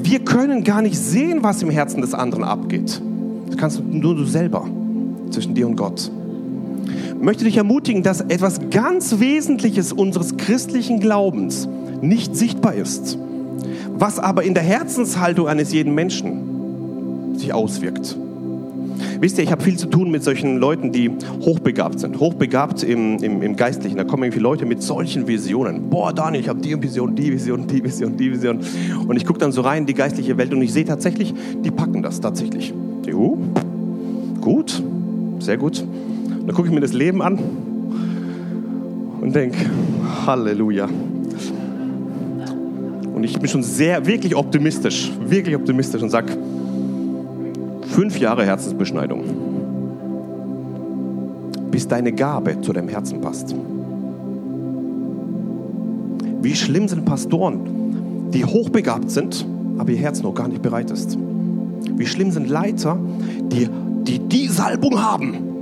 Wir 0.02 0.20
können 0.20 0.64
gar 0.64 0.80
nicht 0.80 0.96
sehen, 0.96 1.42
was 1.42 1.60
im 1.60 1.68
Herzen 1.68 2.00
des 2.00 2.14
anderen 2.14 2.44
abgeht. 2.44 3.02
Das 3.48 3.58
kannst 3.58 3.84
nur 3.84 4.16
du 4.16 4.24
selber 4.24 4.66
zwischen 5.28 5.54
dir 5.54 5.66
und 5.66 5.76
Gott. 5.76 6.10
Möchte 7.20 7.44
dich 7.44 7.56
ermutigen, 7.56 8.02
dass 8.02 8.20
etwas 8.20 8.60
ganz 8.70 9.18
Wesentliches 9.18 9.92
unseres 9.92 10.36
christlichen 10.36 11.00
Glaubens 11.00 11.68
nicht 12.00 12.36
sichtbar 12.36 12.74
ist, 12.74 13.18
was 13.96 14.18
aber 14.18 14.42
in 14.42 14.54
der 14.54 14.62
Herzenshaltung 14.62 15.48
eines 15.48 15.72
jeden 15.72 15.94
Menschen 15.94 17.36
sich 17.38 17.52
auswirkt. 17.52 18.16
Wisst 19.20 19.38
ihr, 19.38 19.44
ich 19.44 19.50
habe 19.50 19.62
viel 19.62 19.78
zu 19.78 19.86
tun 19.86 20.10
mit 20.10 20.22
solchen 20.22 20.58
Leuten, 20.58 20.92
die 20.92 21.10
hochbegabt 21.40 22.00
sind. 22.00 22.20
Hochbegabt 22.20 22.82
im, 22.82 23.16
im, 23.22 23.42
im 23.42 23.56
Geistlichen. 23.56 23.96
Da 23.96 24.04
kommen 24.04 24.24
irgendwie 24.24 24.40
Leute 24.40 24.66
mit 24.66 24.82
solchen 24.82 25.26
Visionen. 25.26 25.88
Boah, 25.88 26.12
Daniel, 26.12 26.42
ich 26.42 26.48
habe 26.48 26.60
die 26.60 26.80
Vision, 26.80 27.14
die 27.14 27.32
Vision, 27.32 27.66
die 27.66 27.82
Vision, 27.82 28.16
die 28.16 28.32
Vision. 28.32 28.60
Und 29.06 29.16
ich 29.16 29.24
gucke 29.24 29.38
dann 29.38 29.52
so 29.52 29.62
rein 29.62 29.82
in 29.82 29.86
die 29.86 29.94
geistliche 29.94 30.36
Welt 30.36 30.52
und 30.52 30.62
ich 30.62 30.72
sehe 30.72 30.84
tatsächlich, 30.84 31.32
die 31.64 31.70
packen 31.70 32.02
das 32.02 32.20
tatsächlich. 32.20 32.74
Juhu, 33.06 33.38
gut, 34.40 34.82
sehr 35.38 35.56
gut. 35.56 35.84
Dann 36.46 36.54
gucke 36.54 36.68
ich 36.68 36.74
mir 36.74 36.80
das 36.80 36.92
Leben 36.92 37.22
an 37.22 37.38
und 39.20 39.34
denke, 39.34 39.58
Halleluja. 40.26 40.88
Und 43.14 43.24
ich 43.24 43.38
bin 43.38 43.48
schon 43.48 43.62
sehr, 43.62 44.04
wirklich 44.06 44.36
optimistisch, 44.36 45.10
wirklich 45.26 45.56
optimistisch 45.56 46.02
und 46.02 46.10
sage, 46.10 46.36
fünf 47.88 48.18
Jahre 48.18 48.44
Herzensbeschneidung, 48.44 49.22
bis 51.70 51.88
deine 51.88 52.12
Gabe 52.12 52.60
zu 52.60 52.72
deinem 52.72 52.88
Herzen 52.88 53.20
passt. 53.20 53.54
Wie 56.42 56.54
schlimm 56.54 56.88
sind 56.88 57.06
Pastoren, 57.06 58.30
die 58.32 58.44
hochbegabt 58.44 59.10
sind, 59.10 59.46
aber 59.78 59.90
ihr 59.90 59.98
Herz 59.98 60.22
noch 60.22 60.34
gar 60.34 60.48
nicht 60.48 60.60
bereit 60.60 60.90
ist. 60.90 61.16
Wie 61.96 62.06
schlimm 62.06 62.32
sind 62.32 62.48
Leiter, 62.50 62.98
die 63.50 63.68
die, 64.06 64.18
die 64.18 64.48
Salbung 64.48 65.02
haben, 65.02 65.53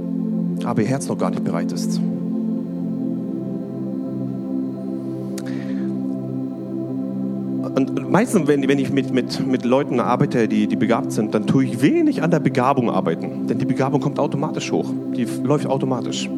aber 0.64 0.82
ihr 0.82 0.88
Herz 0.88 1.08
noch 1.08 1.18
gar 1.18 1.30
nicht 1.30 1.44
bereit 1.44 1.72
ist. 1.72 2.00
Und 7.74 8.10
meistens, 8.10 8.46
wenn, 8.48 8.68
wenn 8.68 8.78
ich 8.78 8.92
mit, 8.92 9.12
mit, 9.12 9.46
mit 9.46 9.64
Leuten 9.64 9.98
arbeite, 9.98 10.46
die, 10.46 10.66
die 10.66 10.76
begabt 10.76 11.12
sind, 11.12 11.34
dann 11.34 11.46
tue 11.46 11.64
ich 11.64 11.80
wenig 11.80 12.22
an 12.22 12.30
der 12.30 12.40
Begabung 12.40 12.90
arbeiten. 12.90 13.46
Denn 13.46 13.58
die 13.58 13.64
Begabung 13.64 14.00
kommt 14.00 14.18
automatisch 14.18 14.70
hoch. 14.70 14.90
Die 15.16 15.26
läuft 15.42 15.66
automatisch. 15.66 16.28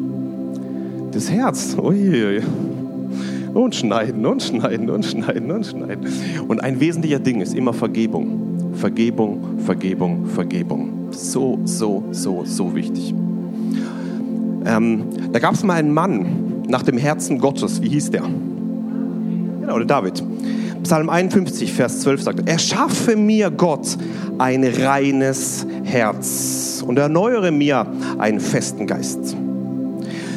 Das 1.11 1.29
Herz, 1.29 1.75
uiuiui. 1.77 2.41
Und 3.53 3.75
schneiden 3.75 4.25
und 4.25 4.43
schneiden 4.43 4.89
und 4.89 5.05
schneiden 5.05 5.51
und 5.51 5.65
schneiden. 5.65 6.07
Und 6.47 6.63
ein 6.63 6.79
wesentlicher 6.79 7.19
Ding 7.19 7.41
ist 7.41 7.53
immer 7.53 7.73
Vergebung. 7.73 8.73
Vergebung, 8.73 9.59
Vergebung, 9.59 10.25
Vergebung. 10.27 11.07
So, 11.11 11.59
so, 11.63 12.03
so, 12.11 12.43
so 12.45 12.75
wichtig. 12.75 13.13
Ähm, 14.65 15.03
da 15.31 15.39
gab 15.39 15.53
es 15.53 15.63
mal 15.63 15.75
einen 15.75 15.93
Mann 15.93 16.63
nach 16.67 16.83
dem 16.83 16.97
Herzen 16.97 17.39
Gottes. 17.39 17.81
Wie 17.81 17.89
hieß 17.89 18.11
der? 18.11 18.23
Genau, 19.61 19.77
der 19.77 19.87
David. 19.87 20.23
Psalm 20.83 21.09
51, 21.09 21.73
Vers 21.73 22.01
12 22.01 22.21
sagt, 22.21 22.47
erschaffe 22.47 23.15
mir 23.15 23.49
Gott 23.49 23.97
ein 24.37 24.63
reines 24.63 25.65
Herz 25.83 26.83
und 26.85 26.99
erneuere 26.99 27.51
mir 27.51 27.87
einen 28.19 28.39
festen 28.39 28.85
Geist. 28.85 29.35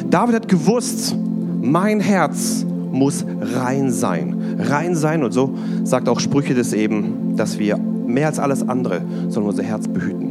David 0.09 0.35
hat 0.35 0.47
gewusst, 0.47 1.15
mein 1.61 1.99
Herz 1.99 2.65
muss 2.91 3.23
rein 3.39 3.91
sein. 3.91 4.57
Rein 4.57 4.95
sein 4.95 5.23
und 5.23 5.31
so 5.31 5.53
sagt 5.83 6.09
auch 6.09 6.19
Sprüche 6.19 6.55
des 6.55 6.73
eben, 6.73 7.35
dass 7.35 7.59
wir 7.59 7.77
mehr 7.77 8.27
als 8.27 8.39
alles 8.39 8.67
andere 8.67 9.01
sollen 9.29 9.45
unser 9.45 9.63
Herz 9.63 9.87
behüten. 9.87 10.29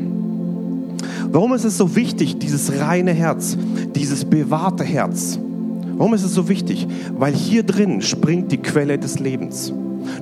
Warum 1.30 1.52
ist 1.52 1.64
es 1.64 1.76
so 1.76 1.94
wichtig, 1.94 2.38
dieses 2.38 2.80
reine 2.80 3.12
Herz, 3.12 3.56
dieses 3.98 4.24
bewahrte 4.24 4.84
Herz? 4.84 5.38
Warum 5.96 6.14
ist 6.14 6.22
es 6.22 6.32
so 6.32 6.48
wichtig? 6.48 6.86
Weil 7.16 7.34
hier 7.34 7.64
drin 7.64 8.00
springt 8.00 8.52
die 8.52 8.58
Quelle 8.58 8.98
des 8.98 9.18
Lebens. 9.18 9.72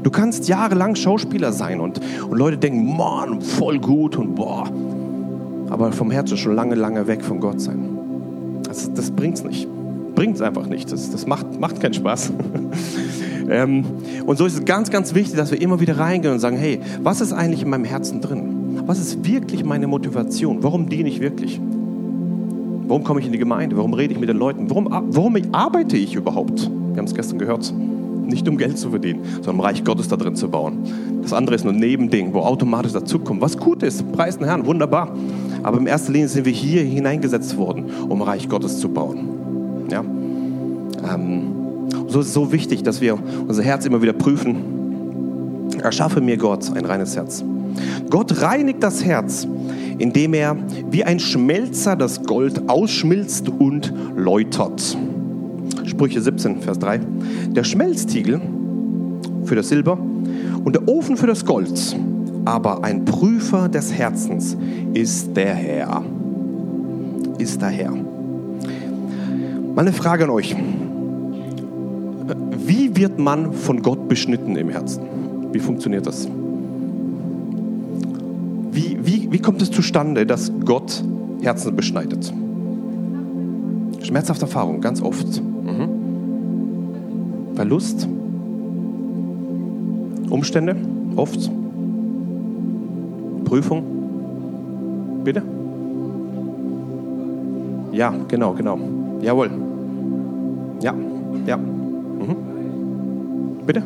Du 0.02 0.10
kannst 0.10 0.48
jahrelang 0.48 0.96
Schauspieler 0.96 1.52
sein 1.52 1.80
und, 1.80 2.00
und 2.28 2.38
Leute 2.38 2.56
denken, 2.56 2.96
Mann, 2.96 3.42
voll 3.42 3.78
gut 3.78 4.16
und 4.16 4.34
boah. 4.34 4.64
Aber 5.68 5.92
vom 5.92 6.10
Herzen 6.10 6.38
schon 6.38 6.54
lange, 6.54 6.74
lange 6.74 7.06
weg 7.06 7.22
von 7.22 7.38
Gott 7.38 7.60
sein. 7.60 7.98
Das, 8.64 8.92
das 8.94 9.10
es 9.10 9.44
nicht. 9.44 9.68
Bringt 10.14 10.36
es 10.36 10.40
einfach 10.40 10.66
nicht. 10.66 10.90
Das, 10.90 11.10
das 11.10 11.26
macht, 11.26 11.60
macht 11.60 11.78
keinen 11.78 11.92
Spaß. 11.92 12.32
ähm, 13.50 13.84
und 14.24 14.38
so 14.38 14.46
ist 14.46 14.54
es 14.54 14.64
ganz, 14.64 14.90
ganz 14.90 15.14
wichtig, 15.14 15.36
dass 15.36 15.50
wir 15.50 15.60
immer 15.60 15.80
wieder 15.80 15.98
reingehen 15.98 16.32
und 16.32 16.40
sagen, 16.40 16.56
hey, 16.56 16.80
was 17.02 17.20
ist 17.20 17.34
eigentlich 17.34 17.62
in 17.62 17.68
meinem 17.68 17.84
Herzen 17.84 18.22
drin? 18.22 18.80
Was 18.86 18.98
ist 18.98 19.26
wirklich 19.26 19.64
meine 19.64 19.86
Motivation? 19.86 20.62
Warum 20.62 20.88
diene 20.88 21.10
ich 21.10 21.20
wirklich? 21.20 21.60
Warum 22.86 23.04
komme 23.04 23.20
ich 23.20 23.26
in 23.26 23.32
die 23.32 23.38
Gemeinde? 23.38 23.76
Warum 23.76 23.94
rede 23.94 24.14
ich 24.14 24.20
mit 24.20 24.28
den 24.28 24.36
Leuten? 24.36 24.70
Warum, 24.70 24.88
warum 24.90 25.36
arbeite 25.52 25.96
ich 25.96 26.14
überhaupt? 26.14 26.70
Wir 26.70 26.98
haben 26.98 27.06
es 27.06 27.14
gestern 27.14 27.38
gehört 27.38 27.72
nicht 28.26 28.48
um 28.48 28.56
Geld 28.56 28.78
zu 28.78 28.90
verdienen, 28.90 29.20
sondern 29.36 29.56
um 29.56 29.60
Reich 29.60 29.84
Gottes 29.84 30.08
da 30.08 30.16
drin 30.16 30.34
zu 30.34 30.48
bauen. 30.48 30.78
Das 31.22 31.32
andere 31.32 31.54
ist 31.54 31.64
nur 31.64 31.72
ein 31.72 31.78
Nebending, 31.78 32.34
wo 32.34 32.40
automatisch 32.40 32.92
dazukommt. 32.92 33.40
Was 33.40 33.56
gut 33.56 33.82
ist, 33.82 34.10
preis 34.12 34.38
den 34.38 34.46
Herrn, 34.46 34.66
wunderbar. 34.66 35.14
Aber 35.62 35.78
in 35.78 35.86
erster 35.86 36.12
Linie 36.12 36.28
sind 36.28 36.44
wir 36.44 36.52
hier 36.52 36.82
hineingesetzt 36.82 37.56
worden, 37.56 37.86
um 38.08 38.22
Reich 38.22 38.48
Gottes 38.48 38.78
zu 38.78 38.88
bauen. 38.88 39.86
Ja? 39.90 40.00
Ähm, 40.00 41.52
so 42.08 42.20
ist 42.20 42.28
es 42.28 42.34
so 42.34 42.52
wichtig, 42.52 42.82
dass 42.82 43.00
wir 43.00 43.18
unser 43.46 43.62
Herz 43.62 43.86
immer 43.86 44.02
wieder 44.02 44.12
prüfen. 44.12 44.56
Erschaffe 45.82 46.20
mir 46.20 46.36
Gott 46.36 46.70
ein 46.74 46.84
reines 46.84 47.16
Herz. 47.16 47.44
Gott 48.10 48.40
reinigt 48.40 48.82
das 48.82 49.04
Herz, 49.04 49.46
indem 49.98 50.34
er 50.34 50.56
wie 50.90 51.04
ein 51.04 51.18
Schmelzer 51.18 51.96
das 51.96 52.22
Gold 52.22 52.68
ausschmilzt 52.68 53.48
und 53.48 53.92
läutert. 54.16 54.96
Sprüche 55.84 56.20
17, 56.20 56.60
Vers 56.60 56.78
3. 56.78 57.00
Der 57.50 57.64
Schmelztiegel 57.64 58.40
für 59.44 59.54
das 59.54 59.68
Silber 59.68 59.98
und 60.64 60.74
der 60.74 60.88
Ofen 60.88 61.16
für 61.16 61.26
das 61.26 61.44
Gold, 61.44 61.96
aber 62.44 62.84
ein 62.84 63.04
Prüfer 63.04 63.68
des 63.68 63.92
Herzens 63.92 64.56
ist 64.94 65.36
der 65.36 65.54
Herr. 65.54 66.02
Ist 67.38 67.60
der 67.60 67.68
Herr. 67.68 67.92
Meine 69.74 69.92
Frage 69.92 70.24
an 70.24 70.30
euch. 70.30 70.56
Wie 72.66 72.96
wird 72.96 73.18
man 73.18 73.52
von 73.52 73.82
Gott 73.82 74.08
beschnitten 74.08 74.56
im 74.56 74.70
Herzen? 74.70 75.02
Wie 75.52 75.60
funktioniert 75.60 76.06
das? 76.06 76.28
Wie, 78.76 78.98
wie, 79.00 79.32
wie 79.32 79.38
kommt 79.38 79.62
es 79.62 79.70
zustande, 79.70 80.26
dass 80.26 80.52
Gott 80.66 81.02
Herzen 81.40 81.74
beschneidet? 81.74 82.30
Schmerzhafte 84.02 84.42
Erfahrung, 84.44 84.82
ganz 84.82 85.00
oft. 85.00 85.40
Verlust, 87.54 88.06
Umstände, 90.28 90.76
oft, 91.16 91.50
Prüfung. 93.46 93.82
Bitte? 95.24 95.42
Ja, 97.92 98.12
genau, 98.28 98.52
genau. 98.52 98.78
Jawohl. 99.22 99.50
Ja, 100.82 100.92
ja. 101.46 101.56
Mhm. 101.56 102.36
Bitte? 103.66 103.82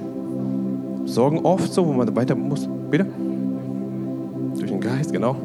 Sorgen 1.04 1.38
oft 1.44 1.72
so, 1.72 1.86
wo 1.86 1.92
man 1.92 2.16
weiter 2.16 2.34
muss. 2.34 2.68
Bitte? 2.90 3.06
Genau. 5.20 5.36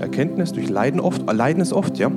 Erkenntnis 0.00 0.52
durch 0.54 0.70
Leiden 0.70 1.00
oft. 1.00 1.30
Leiden 1.30 1.60
ist 1.60 1.74
oft, 1.74 1.98
ja. 1.98 2.10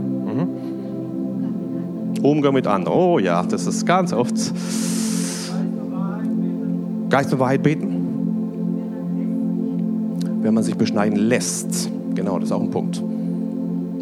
Umgang 2.21 2.53
mit 2.53 2.65
anderen. 2.67 2.97
Oh 2.97 3.19
ja, 3.19 3.43
das 3.43 3.67
ist 3.67 3.85
ganz 3.85 4.13
oft. 4.13 4.35
Geist 7.09 7.33
und 7.33 7.39
Wahrheit 7.39 7.63
beten. 7.63 7.95
Wenn 10.41 10.53
man 10.53 10.63
sich 10.63 10.77
beschneiden 10.77 11.19
lässt. 11.19 11.91
Genau, 12.15 12.39
das 12.39 12.47
ist 12.47 12.53
auch 12.53 12.61
ein 12.61 12.71
Punkt. 12.71 13.03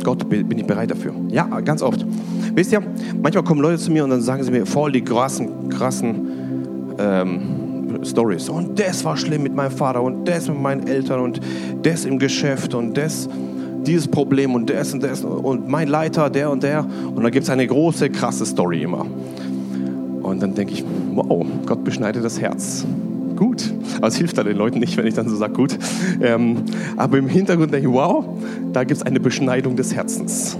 Gott, 0.03 0.29
bin 0.29 0.55
ich 0.55 0.67
bereit 0.67 0.91
dafür? 0.91 1.13
Ja, 1.29 1.45
ganz 1.61 1.81
oft. 1.81 2.05
Wisst 2.53 2.71
ihr, 2.71 2.83
manchmal 3.23 3.43
kommen 3.43 3.61
Leute 3.61 3.79
zu 3.79 3.91
mir 3.91 4.03
und 4.03 4.11
dann 4.11 4.21
sagen 4.21 4.43
sie 4.43 4.51
mir 4.51 4.67
voll 4.67 4.91
die 4.91 5.01
krassen, 5.01 5.69
krassen 5.69 6.27
ähm, 6.99 7.56
Stories. 8.05 8.49
Und 8.49 8.79
das 8.79 9.03
war 9.05 9.17
schlimm 9.17 9.43
mit 9.43 9.55
meinem 9.55 9.71
Vater 9.71 10.01
und 10.01 10.25
das 10.27 10.47
mit 10.47 10.61
meinen 10.61 10.87
Eltern 10.87 11.19
und 11.19 11.39
das 11.83 12.05
im 12.05 12.19
Geschäft 12.19 12.73
und 12.73 12.97
das 12.97 13.29
dieses 13.85 14.07
Problem 14.07 14.53
und 14.53 14.69
das 14.69 14.93
und 14.93 15.01
das 15.01 15.23
und 15.23 15.67
mein 15.67 15.87
Leiter, 15.87 16.29
der 16.29 16.51
und 16.51 16.63
der. 16.63 16.85
Und 17.15 17.23
dann 17.23 17.31
gibt 17.31 17.43
es 17.43 17.49
eine 17.49 17.65
große, 17.65 18.09
krasse 18.09 18.45
Story 18.45 18.83
immer. 18.83 19.05
Und 20.21 20.41
dann 20.41 20.53
denke 20.55 20.73
ich, 20.73 20.83
wow, 21.13 21.45
Gott 21.65 21.83
beschneidet 21.83 22.23
das 22.23 22.39
Herz. 22.39 22.85
Gut. 23.37 23.71
Aber 23.97 24.07
es 24.07 24.17
hilft 24.17 24.37
da 24.37 24.43
den 24.43 24.57
Leuten 24.57 24.79
nicht, 24.79 24.97
wenn 24.97 25.07
ich 25.07 25.13
dann 25.13 25.29
so 25.29 25.35
sage, 25.35 25.53
gut. 25.53 25.77
Ähm, 26.21 26.57
aber 26.97 27.17
im 27.17 27.29
Hintergrund 27.29 27.73
denke 27.73 27.87
ich, 27.87 27.93
wow, 27.93 28.25
da 28.73 28.83
gibt 28.83 28.99
es 28.99 29.05
eine 29.05 29.19
Beschneidung 29.19 29.75
des 29.75 29.95
Herzens. 29.95 30.57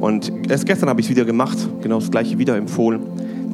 Und 0.00 0.32
erst 0.48 0.66
gestern 0.66 0.88
habe 0.88 1.00
ich 1.00 1.06
es 1.06 1.10
wieder 1.10 1.24
gemacht, 1.24 1.58
genau 1.82 1.98
das 1.98 2.10
gleiche 2.10 2.38
wieder 2.38 2.56
empfohlen. 2.56 3.00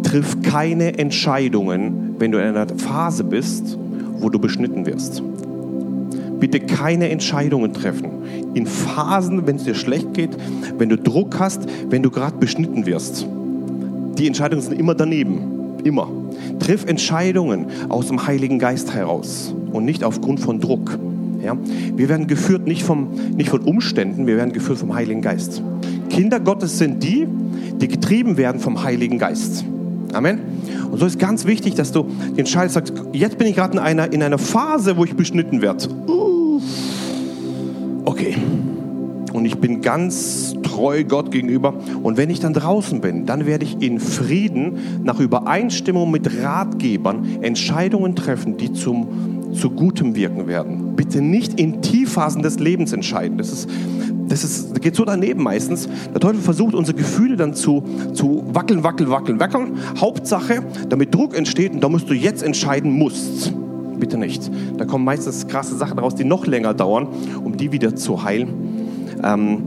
Triff 0.02 0.42
keine 0.42 0.98
Entscheidungen, 0.98 2.11
wenn 2.22 2.32
du 2.32 2.38
in 2.38 2.56
einer 2.56 2.66
Phase 2.78 3.24
bist, 3.24 3.76
wo 4.18 4.30
du 4.30 4.38
beschnitten 4.38 4.86
wirst 4.86 5.22
bitte 6.42 6.58
keine 6.58 7.08
Entscheidungen 7.08 7.72
treffen. 7.72 8.10
In 8.54 8.66
Phasen, 8.66 9.46
wenn 9.46 9.54
es 9.54 9.62
dir 9.62 9.76
schlecht 9.76 10.12
geht, 10.12 10.30
wenn 10.76 10.88
du 10.88 10.98
Druck 10.98 11.38
hast, 11.38 11.68
wenn 11.88 12.02
du 12.02 12.10
gerade 12.10 12.36
beschnitten 12.36 12.84
wirst. 12.84 13.28
Die 14.18 14.26
Entscheidungen 14.26 14.60
sind 14.60 14.76
immer 14.76 14.96
daneben. 14.96 15.78
Immer. 15.84 16.08
Triff 16.58 16.84
Entscheidungen 16.84 17.66
aus 17.88 18.08
dem 18.08 18.26
Heiligen 18.26 18.58
Geist 18.58 18.92
heraus 18.92 19.54
und 19.72 19.84
nicht 19.84 20.02
aufgrund 20.02 20.40
von 20.40 20.58
Druck. 20.58 20.98
Ja? 21.44 21.56
Wir 21.94 22.08
werden 22.08 22.26
geführt 22.26 22.66
nicht, 22.66 22.82
vom, 22.82 23.10
nicht 23.36 23.48
von 23.48 23.60
Umständen, 23.60 24.26
wir 24.26 24.36
werden 24.36 24.52
geführt 24.52 24.78
vom 24.78 24.96
Heiligen 24.96 25.22
Geist. 25.22 25.62
Kinder 26.10 26.40
Gottes 26.40 26.76
sind 26.76 27.04
die, 27.04 27.24
die 27.80 27.86
getrieben 27.86 28.36
werden 28.36 28.60
vom 28.60 28.82
Heiligen 28.82 29.20
Geist. 29.20 29.64
Amen. 30.12 30.40
Und 30.90 30.98
so 30.98 31.06
ist 31.06 31.18
ganz 31.18 31.46
wichtig, 31.46 31.74
dass 31.74 31.92
du 31.92 32.02
den 32.02 32.40
entscheidest, 32.40 32.74
sagst, 32.74 32.92
jetzt 33.12 33.38
bin 33.38 33.46
ich 33.46 33.56
gerade 33.56 33.74
in 33.74 33.78
einer, 33.78 34.12
in 34.12 34.22
einer 34.22 34.38
Phase, 34.38 34.96
wo 34.96 35.04
ich 35.04 35.14
beschnitten 35.14 35.62
werde. 35.62 35.88
Okay, 38.04 38.36
und 39.32 39.44
ich 39.46 39.56
bin 39.58 39.80
ganz 39.80 40.54
treu 40.62 41.04
Gott 41.04 41.30
gegenüber. 41.30 41.74
Und 42.02 42.16
wenn 42.16 42.30
ich 42.30 42.40
dann 42.40 42.52
draußen 42.52 43.00
bin, 43.00 43.26
dann 43.26 43.46
werde 43.46 43.64
ich 43.64 43.80
in 43.80 44.00
Frieden 44.00 45.02
nach 45.04 45.20
Übereinstimmung 45.20 46.10
mit 46.10 46.42
Ratgebern 46.42 47.42
Entscheidungen 47.42 48.16
treffen, 48.16 48.56
die 48.56 48.72
zum 48.72 49.32
zu 49.52 49.70
Gutem 49.70 50.14
wirken 50.14 50.46
werden. 50.46 50.96
Bitte 50.96 51.20
nicht 51.20 51.60
in 51.60 51.82
Tiefphasen 51.82 52.42
des 52.42 52.58
Lebens 52.58 52.92
entscheiden. 52.92 53.38
Das 53.38 53.52
ist, 53.52 53.68
das 54.32 54.44
ist, 54.44 54.80
geht 54.80 54.96
so 54.96 55.04
daneben 55.04 55.42
meistens. 55.42 55.86
Der 56.12 56.18
Teufel 56.18 56.40
versucht, 56.40 56.74
unsere 56.74 56.96
Gefühle 56.96 57.36
dann 57.36 57.52
zu, 57.52 57.84
zu 58.14 58.42
wackeln, 58.52 58.82
wackeln, 58.82 59.10
wackeln, 59.10 59.38
wackeln. 59.38 59.72
Hauptsache, 59.98 60.62
damit 60.88 61.14
Druck 61.14 61.36
entsteht 61.36 61.72
und 61.72 61.84
da 61.84 61.90
musst 61.90 62.08
du 62.08 62.14
jetzt 62.14 62.42
entscheiden 62.42 62.92
musst. 62.92 63.52
Bitte 63.98 64.16
nicht. 64.16 64.50
Da 64.78 64.86
kommen 64.86 65.04
meistens 65.04 65.46
krasse 65.48 65.76
Sachen 65.76 65.98
raus, 65.98 66.14
die 66.14 66.24
noch 66.24 66.46
länger 66.46 66.72
dauern, 66.72 67.08
um 67.44 67.58
die 67.58 67.72
wieder 67.72 67.94
zu 67.94 68.24
heilen. 68.24 68.48
Ähm, 69.22 69.58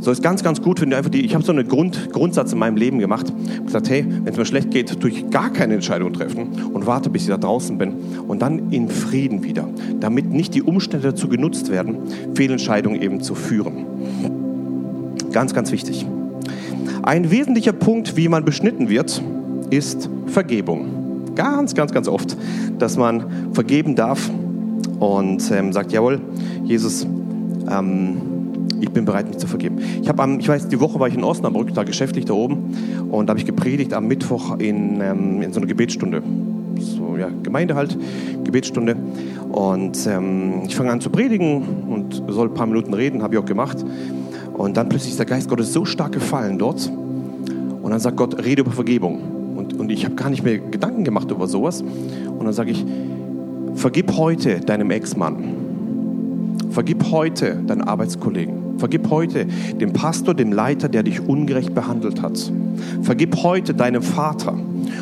so 0.00 0.10
ist 0.10 0.24
ganz, 0.24 0.42
ganz 0.42 0.60
gut, 0.60 0.80
wenn 0.80 0.90
du 0.90 0.96
einfach 0.96 1.10
die, 1.10 1.24
ich 1.24 1.34
habe 1.34 1.44
so 1.44 1.52
einen 1.52 1.68
Grund, 1.68 2.10
Grundsatz 2.10 2.52
in 2.52 2.58
meinem 2.58 2.76
Leben 2.76 2.98
gemacht. 2.98 3.32
Ich 3.44 3.54
habe 3.54 3.66
gesagt, 3.66 3.90
hey, 3.90 4.04
wenn 4.08 4.32
es 4.32 4.36
mir 4.36 4.44
schlecht 4.44 4.72
geht, 4.72 4.98
tue 4.98 5.10
ich 5.10 5.30
gar 5.30 5.52
keine 5.52 5.74
Entscheidung 5.74 6.12
treffen 6.12 6.48
und 6.72 6.86
warte, 6.86 7.10
bis 7.10 7.22
ich 7.22 7.28
da 7.28 7.36
draußen 7.36 7.78
bin 7.78 7.94
und 8.26 8.42
dann 8.42 8.72
in 8.72 8.88
Frieden 8.88 9.44
wieder, 9.44 9.68
damit 10.00 10.32
nicht 10.32 10.54
die 10.54 10.62
Umstände 10.62 11.10
dazu 11.10 11.28
genutzt 11.28 11.70
werden, 11.70 11.98
Fehlentscheidungen 12.34 13.00
eben 13.00 13.20
zu 13.20 13.36
führen. 13.36 13.89
Ganz, 15.32 15.54
ganz 15.54 15.70
wichtig. 15.70 16.06
Ein 17.02 17.30
wesentlicher 17.30 17.72
Punkt, 17.72 18.16
wie 18.16 18.28
man 18.28 18.44
beschnitten 18.44 18.88
wird, 18.88 19.22
ist 19.70 20.10
Vergebung. 20.26 21.34
Ganz, 21.34 21.74
ganz, 21.74 21.92
ganz 21.92 22.08
oft, 22.08 22.36
dass 22.78 22.96
man 22.96 23.24
vergeben 23.52 23.94
darf 23.94 24.30
und 24.98 25.50
ähm, 25.50 25.72
sagt, 25.72 25.92
jawohl, 25.92 26.20
Jesus, 26.64 27.06
ähm, 27.70 28.16
ich 28.80 28.90
bin 28.90 29.04
bereit, 29.04 29.28
mich 29.28 29.38
zu 29.38 29.46
vergeben. 29.46 29.78
Ich 30.02 30.08
habe 30.08 30.22
am, 30.22 30.40
ich 30.40 30.48
weiß, 30.48 30.68
die 30.68 30.80
Woche 30.80 30.98
war 30.98 31.08
ich 31.08 31.14
in 31.14 31.24
Osnabrück, 31.24 31.72
da 31.74 31.84
geschäftlich 31.84 32.24
da 32.24 32.34
oben, 32.34 32.74
und 33.10 33.26
da 33.26 33.30
habe 33.30 33.40
ich 33.40 33.46
gepredigt 33.46 33.94
am 33.94 34.08
Mittwoch 34.08 34.58
in, 34.58 35.00
ähm, 35.00 35.42
in 35.42 35.52
so 35.52 35.60
einer 35.60 35.66
Gebetsstunde. 35.66 36.22
So, 36.78 37.16
ja, 37.18 37.28
Gemeinde 37.42 37.74
halt, 37.74 37.96
Gebetsstunde. 38.44 38.96
Und 39.50 40.06
ähm, 40.06 40.62
ich 40.66 40.76
fange 40.76 40.90
an 40.90 41.00
zu 41.00 41.10
predigen 41.10 41.62
und 41.88 42.22
soll 42.28 42.48
ein 42.48 42.54
paar 42.54 42.66
Minuten 42.66 42.94
reden, 42.94 43.22
habe 43.22 43.34
ich 43.34 43.40
auch 43.40 43.46
gemacht. 43.46 43.84
Und 44.60 44.76
dann 44.76 44.90
plötzlich 44.90 45.12
ist 45.12 45.18
der 45.18 45.24
Geist 45.24 45.48
Gottes 45.48 45.72
so 45.72 45.86
stark 45.86 46.12
gefallen 46.12 46.58
dort. 46.58 46.86
Und 46.86 47.90
dann 47.90 47.98
sagt 47.98 48.18
Gott, 48.18 48.44
rede 48.44 48.60
über 48.60 48.72
Vergebung. 48.72 49.56
Und, 49.56 49.72
und 49.72 49.90
ich 49.90 50.04
habe 50.04 50.14
gar 50.16 50.28
nicht 50.28 50.44
mehr 50.44 50.58
Gedanken 50.58 51.02
gemacht 51.02 51.30
über 51.30 51.48
sowas. 51.48 51.80
Und 51.80 52.44
dann 52.44 52.52
sage 52.52 52.72
ich, 52.72 52.84
vergib 53.74 54.12
heute 54.18 54.60
deinem 54.60 54.90
Ex-Mann. 54.90 56.58
Vergib 56.68 57.10
heute 57.10 57.56
deinen 57.66 57.80
Arbeitskollegen. 57.80 58.59
Vergib 58.80 59.10
heute 59.10 59.46
dem 59.80 59.92
Pastor, 59.92 60.34
dem 60.34 60.52
Leiter, 60.52 60.88
der 60.88 61.02
dich 61.02 61.20
ungerecht 61.20 61.74
behandelt 61.74 62.22
hat. 62.22 62.52
Vergib 63.02 63.36
heute 63.42 63.74
deinem 63.74 64.02
Vater. 64.02 64.58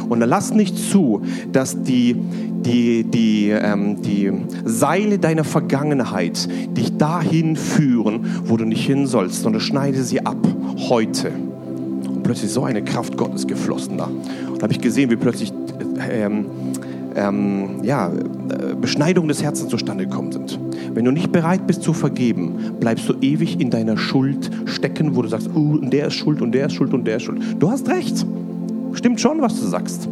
Und 0.09 0.21
lass 0.21 0.53
nicht 0.53 0.77
zu, 0.77 1.23
dass 1.53 1.83
die, 1.83 2.17
die, 2.65 3.05
die, 3.05 3.51
ähm, 3.51 4.03
die 4.03 4.33
Seile 4.65 5.19
deiner 5.19 5.45
Vergangenheit 5.45 6.49
dich 6.77 6.97
dahin 6.97 7.57
führen, 7.57 8.27
wo 8.45 8.57
du 8.57 8.65
nicht 8.65 8.85
hin 8.85 9.07
sollst, 9.07 9.43
sondern 9.43 9.61
schneide 9.61 10.03
sie 10.03 10.27
ab 10.27 10.47
heute. 10.89 11.31
Und 11.31 12.23
plötzlich 12.25 12.51
so 12.51 12.65
eine 12.65 12.83
Kraft 12.83 13.17
Gottes 13.17 13.47
geflossen 13.47 13.97
da. 13.97 14.05
Und 14.05 14.59
da 14.59 14.63
habe 14.63 14.73
ich 14.73 14.81
gesehen, 14.81 15.11
wie 15.11 15.17
plötzlich 15.17 15.53
ähm, 16.11 16.47
ähm, 17.19 17.83
ja, 17.83 18.09
äh, 18.09 18.75
Beschneidungen 18.81 19.29
des 19.29 19.43
Herzens 19.43 19.69
zustande 19.69 20.07
gekommen 20.07 20.33
sind. 20.33 20.59
Wenn 20.95 21.05
du 21.05 21.11
nicht 21.11 21.33
bereit 21.33 21.67
bist 21.67 21.83
zu 21.83 21.93
vergeben, 21.93 22.75
bleibst 22.81 23.09
du 23.09 23.15
ewig 23.21 23.61
in 23.61 23.71
deiner 23.71 23.97
Schuld 23.97 24.51
stecken, 24.67 25.17
wo 25.17 25.23
du 25.23 25.29
sagst, 25.29 25.51
uh, 25.55 25.79
der 25.79 26.09
ist 26.09 26.15
schuld 26.15 26.41
und 26.41 26.53
der 26.53 26.67
ist 26.67 26.75
schuld 26.75 26.95
und 26.95 27.05
der 27.05 27.17
ist 27.17 27.25
schuld. 27.25 27.41
Du 27.59 27.71
hast 27.71 27.89
recht. 27.89 28.25
Stimmt 28.93 29.21
schon, 29.21 29.41
was 29.43 29.61
du 29.61 29.67
sagst. 29.67 30.09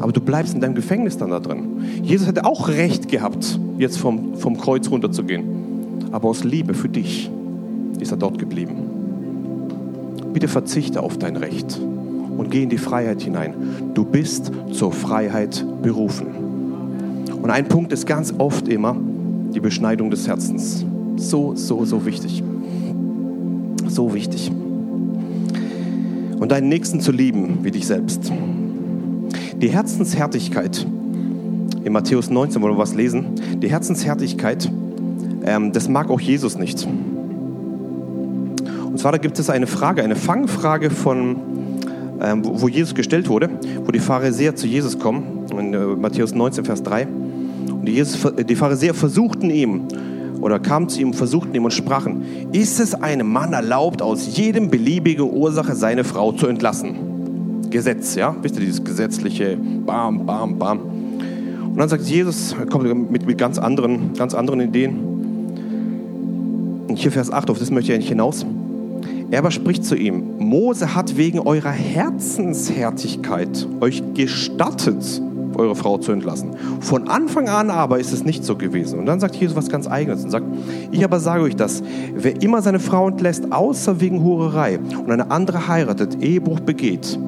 Aber 0.00 0.12
du 0.12 0.20
bleibst 0.20 0.54
in 0.54 0.60
deinem 0.60 0.74
Gefängnis 0.74 1.16
dann 1.16 1.30
da 1.30 1.38
drin. 1.38 1.64
Jesus 2.02 2.26
hätte 2.26 2.44
auch 2.44 2.68
recht 2.68 3.08
gehabt, 3.08 3.58
jetzt 3.78 3.98
vom, 3.98 4.34
vom 4.36 4.58
Kreuz 4.58 4.90
runterzugehen. 4.90 5.44
Aber 6.10 6.28
aus 6.28 6.44
Liebe 6.44 6.74
für 6.74 6.88
dich 6.88 7.30
ist 8.00 8.10
er 8.10 8.16
dort 8.16 8.38
geblieben. 8.38 8.74
Bitte 10.32 10.48
verzichte 10.48 11.02
auf 11.02 11.18
dein 11.18 11.36
Recht 11.36 11.78
und 12.36 12.50
geh 12.50 12.62
in 12.62 12.68
die 12.68 12.78
Freiheit 12.78 13.22
hinein. 13.22 13.54
Du 13.94 14.04
bist 14.04 14.50
zur 14.72 14.92
Freiheit 14.92 15.64
berufen. 15.82 16.41
Und 17.42 17.50
ein 17.50 17.66
Punkt 17.66 17.92
ist 17.92 18.06
ganz 18.06 18.32
oft 18.38 18.68
immer 18.68 18.96
die 19.52 19.58
Beschneidung 19.60 20.10
des 20.10 20.28
Herzens. 20.28 20.84
So, 21.16 21.54
so, 21.56 21.84
so 21.84 22.06
wichtig. 22.06 22.42
So 23.88 24.14
wichtig. 24.14 24.50
Und 26.38 26.52
deinen 26.52 26.68
Nächsten 26.68 27.00
zu 27.00 27.10
lieben 27.10 27.58
wie 27.62 27.72
dich 27.72 27.86
selbst. 27.86 28.32
Die 29.60 29.68
Herzenshärtigkeit, 29.68 30.86
in 31.84 31.92
Matthäus 31.92 32.30
19 32.30 32.62
wollen 32.62 32.74
wir 32.74 32.78
was 32.78 32.94
lesen, 32.94 33.26
die 33.58 33.68
Herzenshärtigkeit, 33.68 34.70
ähm, 35.44 35.72
das 35.72 35.88
mag 35.88 36.10
auch 36.10 36.20
Jesus 36.20 36.56
nicht. 36.56 36.86
Und 38.84 38.98
zwar 38.98 39.12
da 39.12 39.18
gibt 39.18 39.38
es 39.38 39.50
eine 39.50 39.66
Frage, 39.66 40.02
eine 40.02 40.16
Fangfrage 40.16 40.90
von 40.90 41.36
ähm, 42.22 42.42
wo 42.44 42.68
Jesus 42.68 42.94
gestellt 42.94 43.28
wurde, 43.28 43.50
wo 43.84 43.90
die 43.90 43.98
Pharisäer 43.98 44.54
zu 44.54 44.68
Jesus 44.68 44.98
kommen, 44.98 45.46
in 45.58 45.74
äh, 45.74 45.78
Matthäus 45.78 46.34
19, 46.34 46.64
Vers 46.64 46.82
3. 46.84 47.08
Die, 47.82 47.92
Jesus, 47.92 48.32
die 48.34 48.56
Pharisäer 48.56 48.94
versuchten 48.94 49.50
ihm, 49.50 49.82
oder 50.40 50.58
kamen 50.58 50.88
zu 50.88 51.00
ihm 51.00 51.12
versuchten 51.14 51.54
ihm 51.54 51.64
und 51.64 51.72
sprachen, 51.72 52.22
ist 52.52 52.80
es 52.80 52.94
einem 52.94 53.28
Mann 53.28 53.52
erlaubt, 53.52 54.02
aus 54.02 54.36
jedem 54.36 54.70
beliebigen 54.70 55.30
Ursache 55.30 55.76
seine 55.76 56.02
Frau 56.02 56.32
zu 56.32 56.48
entlassen? 56.48 56.96
Gesetz, 57.70 58.16
ja? 58.16 58.34
Wisst 58.42 58.56
ihr, 58.56 58.60
dieses 58.60 58.82
gesetzliche 58.82 59.56
Bam, 59.56 60.26
Bam, 60.26 60.58
Bam. 60.58 60.80
Und 60.80 61.78
dann 61.78 61.88
sagt 61.88 62.02
Jesus, 62.04 62.54
kommt 62.70 63.10
mit, 63.10 63.26
mit 63.26 63.38
ganz, 63.38 63.58
anderen, 63.58 64.12
ganz 64.14 64.34
anderen 64.34 64.60
Ideen. 64.60 64.98
Und 66.88 66.96
hier 66.98 67.12
Vers 67.12 67.32
8, 67.32 67.48
auf 67.48 67.58
das 67.58 67.70
möchte 67.70 67.92
ich 67.92 67.94
eigentlich 67.94 68.10
hinaus. 68.10 68.44
Er 69.30 69.38
aber 69.38 69.50
spricht 69.50 69.84
zu 69.84 69.94
ihm, 69.96 70.38
Mose 70.38 70.94
hat 70.94 71.16
wegen 71.16 71.38
eurer 71.38 71.70
Herzenshärtigkeit 71.70 73.66
euch 73.80 74.02
gestattet, 74.12 75.22
eure 75.56 75.74
Frau 75.76 75.98
zu 75.98 76.12
entlassen. 76.12 76.50
Von 76.80 77.08
Anfang 77.08 77.48
an 77.48 77.70
aber 77.70 77.98
ist 77.98 78.12
es 78.12 78.24
nicht 78.24 78.44
so 78.44 78.56
gewesen. 78.56 78.98
Und 78.98 79.06
dann 79.06 79.20
sagt 79.20 79.36
Jesus 79.36 79.56
was 79.56 79.68
ganz 79.68 79.86
Eigenes 79.86 80.24
und 80.24 80.30
sagt, 80.30 80.46
ich 80.90 81.04
aber 81.04 81.20
sage 81.20 81.42
euch 81.42 81.56
das, 81.56 81.82
wer 82.14 82.40
immer 82.42 82.62
seine 82.62 82.80
Frau 82.80 83.08
entlässt, 83.08 83.52
außer 83.52 84.00
wegen 84.00 84.22
Hurerei 84.22 84.78
und 84.78 85.10
eine 85.10 85.30
andere 85.30 85.68
heiratet, 85.68 86.22
Ehebruch 86.22 86.60
begeht. 86.60 87.18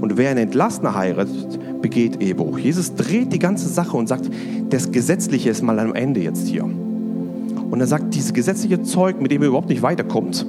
Und 0.00 0.16
wer 0.16 0.30
eine 0.30 0.42
Entlassene 0.42 0.94
heiratet, 0.94 1.58
begeht 1.80 2.22
Ehebruch. 2.22 2.58
Jesus 2.58 2.94
dreht 2.94 3.32
die 3.32 3.38
ganze 3.38 3.68
Sache 3.68 3.96
und 3.96 4.08
sagt, 4.08 4.30
das 4.70 4.90
Gesetzliche 4.90 5.50
ist 5.50 5.62
mal 5.62 5.78
am 5.78 5.94
Ende 5.94 6.20
jetzt 6.20 6.48
hier. 6.48 6.64
Und 6.64 7.80
er 7.80 7.86
sagt, 7.86 8.14
dieses 8.14 8.32
gesetzliche 8.32 8.82
Zeug, 8.82 9.20
mit 9.20 9.30
dem 9.30 9.42
ihr 9.42 9.48
überhaupt 9.48 9.68
nicht 9.68 9.82
weiterkommt, 9.82 10.46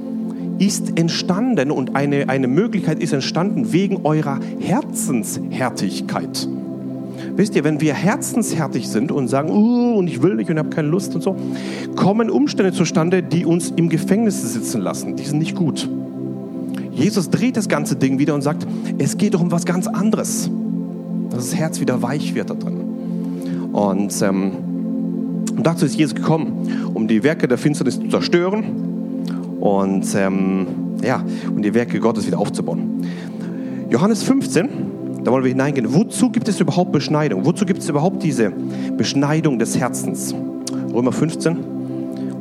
ist 0.60 0.98
entstanden 0.98 1.72
und 1.72 1.96
eine, 1.96 2.30
eine 2.30 2.48
Möglichkeit 2.48 3.00
ist 3.02 3.14
entstanden 3.14 3.74
wegen 3.74 4.06
eurer 4.06 4.40
Herzenshärtigkeit. 4.60 6.48
Wisst 7.36 7.56
ihr, 7.56 7.64
wenn 7.64 7.82
wir 7.82 7.94
herzenshärtig 7.94 8.88
sind 8.88 9.12
und 9.12 9.28
sagen, 9.28 9.50
uh, 9.50 9.98
und 9.98 10.08
ich 10.08 10.22
will 10.22 10.36
nicht 10.36 10.50
und 10.50 10.58
habe 10.58 10.70
keine 10.70 10.88
Lust 10.88 11.16
und 11.16 11.22
so, 11.22 11.36
kommen 11.96 12.30
Umstände 12.30 12.72
zustande, 12.72 13.24
die 13.24 13.46
uns 13.46 13.72
im 13.76 13.90
Gefängnis 13.90 14.42
sitzen 14.54 14.82
lassen. 14.82 15.16
Die 15.16 15.24
sind 15.24 15.40
nicht 15.40 15.56
gut. 15.56 15.90
Jesus 16.92 17.30
dreht 17.30 17.58
das 17.58 17.68
ganze 17.68 17.96
Ding 17.96 18.20
wieder 18.20 18.34
und 18.36 18.42
sagt, 18.42 18.66
es 18.98 19.18
geht 19.18 19.34
doch 19.34 19.42
um 19.42 19.52
was 19.52 19.66
ganz 19.66 19.88
anderes. 19.88 20.50
Dass 21.30 21.50
das 21.50 21.56
Herz 21.56 21.80
wieder 21.82 22.02
weich 22.02 22.34
wird 22.36 22.50
da 22.50 22.54
drin. 22.54 22.80
Und, 23.74 24.22
ähm, 24.22 24.52
dazu 25.62 25.86
ist 25.86 25.96
Jesus 25.96 26.16
gekommen, 26.16 26.90
um 26.94 27.08
die 27.08 27.24
Werke 27.24 27.48
der 27.48 27.58
Finsternis 27.58 28.00
zu 28.00 28.08
zerstören 28.08 28.64
und, 29.60 30.06
ähm, 30.16 30.68
ja, 31.04 31.24
und 31.54 31.64
die 31.64 31.74
Werke 31.74 32.00
Gottes 32.00 32.26
wieder 32.26 32.40
aufzubauen. 32.40 33.06
Johannes 33.90 34.24
15, 34.24 34.70
da 35.26 35.32
wollen 35.32 35.44
wir 35.44 35.50
hineingehen. 35.50 35.94
Wozu 35.94 36.30
gibt 36.30 36.48
es 36.48 36.60
überhaupt 36.60 36.92
Beschneidung? 36.92 37.46
Wozu 37.46 37.66
gibt 37.66 37.80
es 37.80 37.90
überhaupt 37.90 38.22
diese 38.22 38.52
Beschneidung 38.96 39.58
des 39.58 39.78
Herzens? 39.78 40.36
Römer 40.94 41.12
15. 41.12 41.58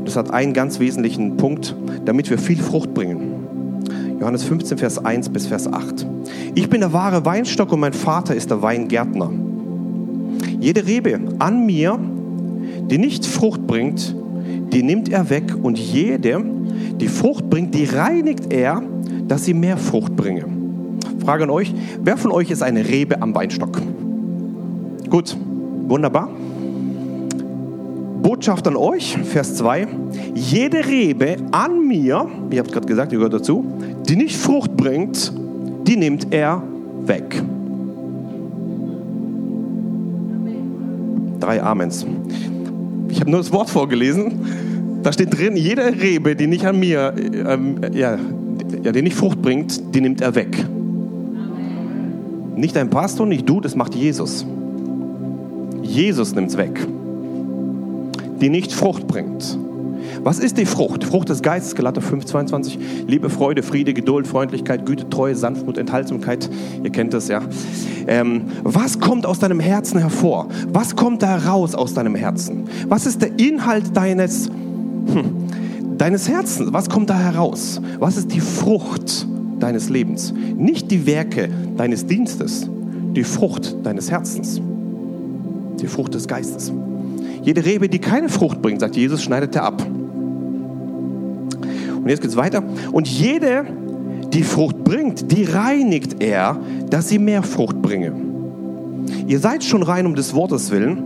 Das 0.05 0.16
hat 0.16 0.31
einen 0.31 0.53
ganz 0.53 0.79
wesentlichen 0.79 1.38
Punkt, 1.38 1.75
damit 2.05 2.29
wir 2.29 2.37
viel 2.37 2.59
Frucht 2.59 2.92
bringen. 2.92 3.33
Johannes 4.20 4.44
15, 4.44 4.77
Vers 4.77 5.03
1 5.03 5.31
bis 5.31 5.47
Vers 5.47 5.66
8. 5.66 6.07
Ich 6.55 6.68
bin 6.68 6.81
der 6.81 6.92
wahre 6.92 7.25
Weinstock 7.25 7.73
und 7.73 7.81
mein 7.81 7.94
Vater 7.94 8.35
ist 8.35 8.51
der 8.51 8.61
Weingärtner. 8.61 9.31
Jede 10.61 10.87
Rebe 10.87 11.18
an 11.38 11.64
mir, 11.64 11.99
die 12.90 12.99
nicht 12.99 13.25
Frucht 13.25 13.66
bringt, 13.66 14.14
die 14.73 14.83
nimmt 14.83 15.11
er 15.11 15.31
weg 15.31 15.55
und 15.61 15.79
jede, 15.79 16.44
die 17.01 17.09
Frucht 17.09 17.49
bringt, 17.49 17.75
die 17.75 17.85
reinigt 17.85 18.53
er, 18.53 18.83
dass 19.27 19.47
sie 19.47 19.55
mehr 19.55 19.79
Frucht 19.79 20.14
bringe. 20.16 20.54
Frage 21.24 21.44
an 21.44 21.50
euch, 21.50 21.72
wer 22.02 22.18
von 22.18 22.32
euch 22.32 22.50
ist 22.50 22.62
eine 22.62 22.87
Rebe 22.87 23.22
am 23.22 23.34
Weinstock? 23.34 23.80
Gut, 25.08 25.34
wunderbar. 25.88 26.28
Botschaft 28.22 28.68
an 28.68 28.76
euch, 28.76 29.16
Vers 29.24 29.56
2. 29.56 29.87
Jede 30.34 30.87
Rebe 30.87 31.37
an 31.50 31.87
mir, 31.87 32.26
ihr 32.50 32.58
habt 32.58 32.72
gerade 32.72 32.87
gesagt, 32.87 33.12
ihr 33.12 33.18
gehört 33.18 33.32
dazu, 33.32 33.64
die 34.06 34.16
nicht 34.16 34.37
Frucht 34.37 34.76
bringt, 34.76 35.32
die 35.87 35.96
nimmt 35.96 36.26
er 36.30 36.62
weg. 37.06 37.42
Drei 41.40 41.62
Amens. 41.62 42.06
Ich 43.08 43.20
habe 43.20 43.30
nur 43.30 43.40
das 43.40 43.52
Wort 43.52 43.70
vorgelesen. 43.70 45.00
Da 45.02 45.12
steht 45.12 45.38
drin, 45.38 45.56
jede 45.56 45.84
Rebe, 45.84 46.37
die 46.37 46.46
nicht 46.46 46.66
an 46.66 46.78
mir, 46.78 47.14
ähm, 47.16 47.76
ja, 47.92 48.18
ja, 48.82 48.92
die 48.92 49.02
nicht 49.02 49.16
Frucht 49.16 49.40
bringt, 49.40 49.94
die 49.94 50.02
nimmt 50.02 50.20
er 50.20 50.34
weg. 50.34 50.66
Nicht 52.57 52.77
dein 52.77 52.90
Pastor, 52.90 53.27
nicht 53.27 53.49
du, 53.49 53.61
das 53.61 53.75
macht 53.75 53.95
Jesus. 53.95 54.47
Jesus 55.83 56.35
nimmt 56.35 56.51
es 56.51 56.57
weg. 56.57 56.87
Die 58.40 58.49
nicht 58.49 58.73
Frucht 58.73 59.07
bringt. 59.07 59.59
Was 60.23 60.38
ist 60.38 60.57
die 60.57 60.67
Frucht? 60.67 61.05
Frucht 61.05 61.29
des 61.29 61.43
Geistes, 61.43 61.75
Galater 61.75 62.01
5, 62.01 62.25
22. 62.25 62.79
Liebe, 63.07 63.29
Freude, 63.29 63.62
Friede, 63.62 63.93
Geduld, 63.93 64.27
Freundlichkeit, 64.27 64.87
Güte, 64.87 65.09
Treue, 65.11 65.35
Sanftmut, 65.35 65.77
Enthaltsamkeit. 65.77 66.49
Ihr 66.83 66.90
kennt 66.90 67.12
das 67.12 67.29
ja. 67.29 67.43
Ähm, 68.07 68.45
was 68.62 69.01
kommt 69.01 69.27
aus 69.27 69.38
deinem 69.38 69.61
Herzen 69.61 69.99
hervor? 69.99 70.49
Was 70.73 70.97
kommt 70.97 71.23
da 71.23 71.37
raus 71.37 71.75
aus 71.75 71.95
deinem 71.95 72.14
Herzen? 72.14 72.64
Was 72.88 73.07
ist 73.07 73.23
der 73.23 73.38
Inhalt 73.38 73.97
deines, 73.97 74.47
hm, 74.47 75.99
deines 75.99 76.29
Herzens? 76.29 76.73
Was 76.73 76.88
kommt 76.88 77.11
da 77.11 77.19
heraus? 77.19 77.81
Was 77.99 78.17
ist 78.17 78.33
die 78.33 78.40
Frucht 78.40 79.27
deines 79.64 79.88
Lebens? 79.88 80.33
Nicht 80.57 80.90
die 80.90 81.07
Werke 81.07 81.48
deines 81.77 82.07
Dienstes, 82.07 82.68
die 83.16 83.24
Frucht 83.24 83.74
deines 83.83 84.11
Herzens. 84.11 84.61
Die 85.81 85.87
Frucht 85.87 86.14
des 86.14 86.29
Geistes. 86.29 86.70
Jede 87.42 87.64
Rebe, 87.64 87.88
die 87.88 87.98
keine 87.98 88.29
Frucht 88.29 88.61
bringt, 88.61 88.81
sagt 88.81 88.94
Jesus, 88.96 89.22
schneidet 89.22 89.57
er 89.57 89.64
ab. 89.64 89.85
Und 91.96 92.09
jetzt 92.09 92.20
geht 92.20 92.31
es 92.31 92.37
weiter. 92.37 92.62
Und 92.92 93.09
jede, 93.09 93.64
die 94.33 94.42
Frucht 94.42 94.85
bringt, 94.85 95.33
die 95.33 95.44
reinigt 95.44 96.22
er, 96.22 96.61
dass 96.90 97.09
sie 97.09 97.18
mehr 97.18 97.42
Frucht 97.42 97.81
bringe. 97.81 98.12
Ihr 99.27 99.38
seid 99.38 99.64
schon 99.64 99.83
rein 99.83 100.05
um 100.05 100.14
des 100.14 100.35
Wortes 100.35 100.70
willen, 100.70 101.03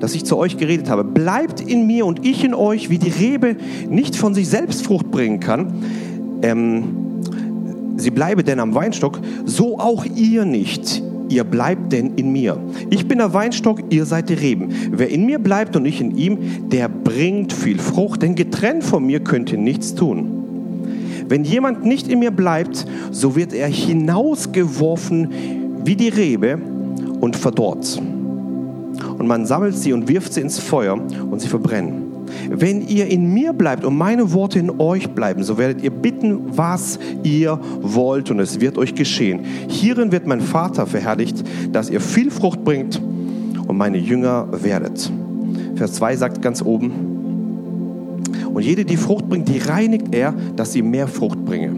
dass 0.00 0.14
ich 0.14 0.24
zu 0.24 0.38
euch 0.38 0.56
geredet 0.56 0.88
habe. 0.88 1.04
Bleibt 1.04 1.60
in 1.60 1.86
mir 1.86 2.06
und 2.06 2.24
ich 2.24 2.42
in 2.42 2.54
euch, 2.54 2.88
wie 2.88 2.98
die 2.98 3.10
Rebe 3.10 3.56
nicht 3.88 4.16
von 4.16 4.32
sich 4.32 4.48
selbst 4.48 4.86
Frucht 4.86 5.10
bringen 5.10 5.40
kann. 5.40 5.74
Ähm, 6.42 7.01
sie 8.02 8.10
bleibe 8.10 8.44
denn 8.44 8.60
am 8.60 8.74
Weinstock, 8.74 9.20
so 9.44 9.78
auch 9.78 10.04
ihr 10.04 10.44
nicht. 10.44 11.02
Ihr 11.28 11.44
bleibt 11.44 11.92
denn 11.92 12.14
in 12.16 12.30
mir. 12.30 12.58
Ich 12.90 13.08
bin 13.08 13.18
der 13.18 13.32
Weinstock, 13.32 13.80
ihr 13.88 14.04
seid 14.04 14.28
die 14.28 14.34
Reben. 14.34 14.68
Wer 14.90 15.08
in 15.08 15.24
mir 15.24 15.38
bleibt 15.38 15.76
und 15.76 15.86
ich 15.86 16.00
in 16.00 16.16
ihm, 16.16 16.68
der 16.68 16.90
bringt 16.90 17.54
viel 17.54 17.78
Frucht, 17.78 18.20
denn 18.20 18.34
getrennt 18.34 18.84
von 18.84 19.06
mir 19.06 19.20
könnt 19.20 19.50
ihr 19.50 19.58
nichts 19.58 19.94
tun. 19.94 21.24
Wenn 21.28 21.44
jemand 21.44 21.86
nicht 21.86 22.08
in 22.08 22.18
mir 22.18 22.32
bleibt, 22.32 22.84
so 23.10 23.34
wird 23.34 23.54
er 23.54 23.68
hinausgeworfen 23.68 25.30
wie 25.84 25.96
die 25.96 26.10
Rebe 26.10 26.58
und 27.20 27.34
verdorrt. 27.34 27.98
Und 29.16 29.26
man 29.26 29.46
sammelt 29.46 29.76
sie 29.76 29.94
und 29.94 30.08
wirft 30.08 30.34
sie 30.34 30.42
ins 30.42 30.58
Feuer 30.58 31.00
und 31.30 31.40
sie 31.40 31.48
verbrennen. 31.48 32.11
Wenn 32.50 32.86
ihr 32.86 33.06
in 33.06 33.32
mir 33.32 33.52
bleibt 33.52 33.84
und 33.84 33.96
meine 33.96 34.32
Worte 34.32 34.58
in 34.58 34.70
euch 34.80 35.10
bleiben, 35.10 35.42
so 35.42 35.58
werdet 35.58 35.82
ihr 35.82 35.90
bitten, 35.90 36.56
was 36.56 36.98
ihr 37.22 37.58
wollt 37.80 38.30
und 38.30 38.40
es 38.40 38.60
wird 38.60 38.78
euch 38.78 38.94
geschehen. 38.94 39.40
Hierin 39.68 40.12
wird 40.12 40.26
mein 40.26 40.40
Vater 40.40 40.86
verherrlicht, 40.86 41.42
dass 41.72 41.90
ihr 41.90 42.00
viel 42.00 42.30
Frucht 42.30 42.64
bringt 42.64 43.00
und 43.66 43.76
meine 43.76 43.98
Jünger 43.98 44.48
werdet. 44.62 45.10
Vers 45.76 45.94
2 45.94 46.16
sagt 46.16 46.42
ganz 46.42 46.62
oben, 46.62 46.90
und 48.52 48.62
jede, 48.62 48.84
die 48.84 48.96
Frucht 48.96 49.28
bringt, 49.28 49.48
die 49.48 49.58
reinigt 49.58 50.14
er, 50.14 50.34
dass 50.56 50.72
sie 50.72 50.82
mehr 50.82 51.08
Frucht 51.08 51.42
bringe. 51.44 51.72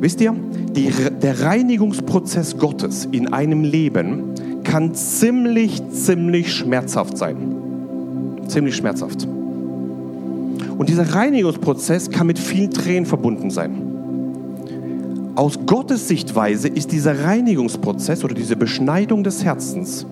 Wisst 0.00 0.20
ihr, 0.20 0.34
die, 0.74 0.90
der 1.22 1.42
Reinigungsprozess 1.42 2.58
Gottes 2.58 3.06
in 3.12 3.32
einem 3.32 3.62
Leben 3.62 4.24
kann 4.64 4.94
ziemlich, 4.94 5.80
ziemlich 5.90 6.52
schmerzhaft 6.52 7.16
sein. 7.16 7.36
Ziemlich 8.52 8.76
schmerzhaft. 8.76 9.26
Und 10.76 10.88
dieser 10.90 11.14
Reinigungsprozess 11.14 12.10
kann 12.10 12.26
mit 12.26 12.38
vielen 12.38 12.70
Tränen 12.70 13.06
verbunden 13.06 13.50
sein. 13.50 13.92
Aus 15.36 15.58
Gottes 15.64 16.06
Sichtweise 16.06 16.68
ist 16.68 16.92
dieser 16.92 17.24
Reinigungsprozess 17.24 18.22
oder 18.24 18.34
diese 18.34 18.56
Beschneidung 18.56 19.24
des 19.24 19.42
Herzens 19.42 20.04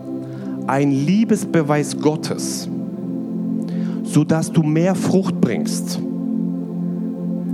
ein 0.66 0.90
Liebesbeweis 0.90 2.00
Gottes, 2.00 2.66
sodass 4.05 4.50
du 4.50 4.62
mehr 4.62 4.94
Frucht 4.94 5.38
bringst. 5.38 6.00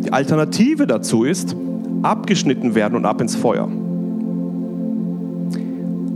Die 0.05 0.12
Alternative 0.12 0.87
dazu 0.87 1.25
ist, 1.25 1.57
abgeschnitten 2.03 2.77
werden 2.77 2.94
und 2.94 3.07
ab 3.07 3.20
ins 3.20 3.35
Feuer. 3.35 3.68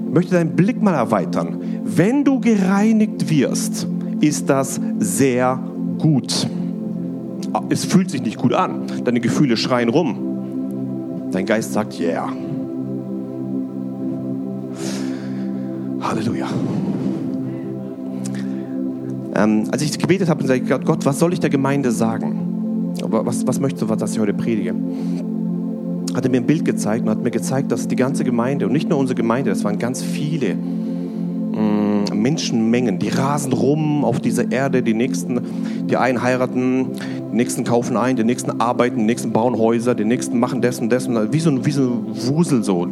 Ich 0.07 0.15
möchte 0.15 0.35
deinen 0.35 0.55
Blick 0.55 0.81
mal 0.81 0.95
erweitern. 0.95 1.57
Wenn 1.85 2.23
du 2.23 2.39
gereinigt 2.39 3.29
wirst, 3.31 3.89
ist 4.21 4.49
das 4.49 4.81
sehr 4.99 5.59
gut 5.99 6.47
es 7.69 7.85
fühlt 7.85 8.11
sich 8.11 8.23
nicht 8.23 8.37
gut 8.37 8.53
an. 8.53 8.83
Deine 9.05 9.21
Gefühle 9.21 9.57
schreien 9.57 9.89
rum. 9.89 11.29
Dein 11.33 11.47
Geist 11.47 11.73
sagt, 11.73 11.99
yeah. 12.01 12.29
Halleluja. 16.01 16.49
Ähm, 19.37 19.69
als 19.71 19.83
ich 19.83 19.99
gebetet 19.99 20.29
habe, 20.29 20.47
sagte 20.47 20.63
ich, 20.63 20.85
Gott, 20.85 21.05
was 21.07 21.19
soll 21.19 21.33
ich 21.33 21.41
der 21.41 21.51
Gemeinde 21.51 21.93
sagen? 21.93 22.95
Was, 23.03 23.47
was 23.47 23.61
möchtest 23.61 23.89
du, 23.89 23.95
dass 23.95 24.13
ich 24.13 24.19
heute 24.19 24.35
predige? 24.35 24.75
Hat 26.15 26.25
er 26.25 26.31
mir 26.31 26.39
ein 26.39 26.47
Bild 26.47 26.65
gezeigt 26.65 27.05
und 27.05 27.11
hat 27.11 27.23
mir 27.23 27.31
gezeigt, 27.31 27.71
dass 27.71 27.87
die 27.87 27.97
ganze 27.97 28.25
Gemeinde 28.25 28.67
und 28.67 28.73
nicht 28.73 28.89
nur 28.89 28.99
unsere 28.99 29.15
Gemeinde, 29.15 29.51
das 29.51 29.63
waren 29.63 29.79
ganz 29.79 30.03
viele 30.03 30.57
Menschenmengen, 32.21 32.99
die 32.99 33.09
rasen 33.09 33.53
rum 33.53 34.05
auf 34.05 34.21
dieser 34.21 34.51
Erde, 34.51 34.83
die 34.83 34.95
nächsten, 34.95 35.41
die 35.89 35.97
einen 35.97 36.23
heiraten, 36.23 36.89
die 37.31 37.37
nächsten 37.37 37.65
kaufen 37.65 37.97
ein, 37.97 38.17
die 38.17 38.25
nächsten 38.25 38.61
arbeiten, 38.61 38.99
die 38.99 39.05
nächsten 39.05 39.33
bauen 39.33 39.57
Häuser, 39.57 39.95
die 39.95 40.05
nächsten 40.05 40.39
machen 40.39 40.61
das 40.61 40.81
und 40.81 40.91
das. 40.91 41.07
Und 41.07 41.33
wie, 41.33 41.41
so, 41.41 41.65
wie 41.65 41.71
so 41.71 41.83
ein 41.83 42.05
Wusel 42.29 42.65
so. 42.65 42.89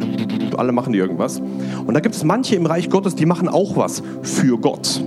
Alle 0.57 0.73
machen 0.73 0.93
die 0.93 0.99
irgendwas. 0.99 1.41
Und 1.87 1.95
da 1.95 2.01
gibt 2.01 2.15
es 2.15 2.25
manche 2.25 2.57
im 2.57 2.67
Reich 2.67 2.91
Gottes, 2.91 3.15
die 3.15 3.27
machen 3.27 3.49
auch 3.49 3.77
was 3.77 4.03
für 4.23 4.59
Gott. 4.59 5.03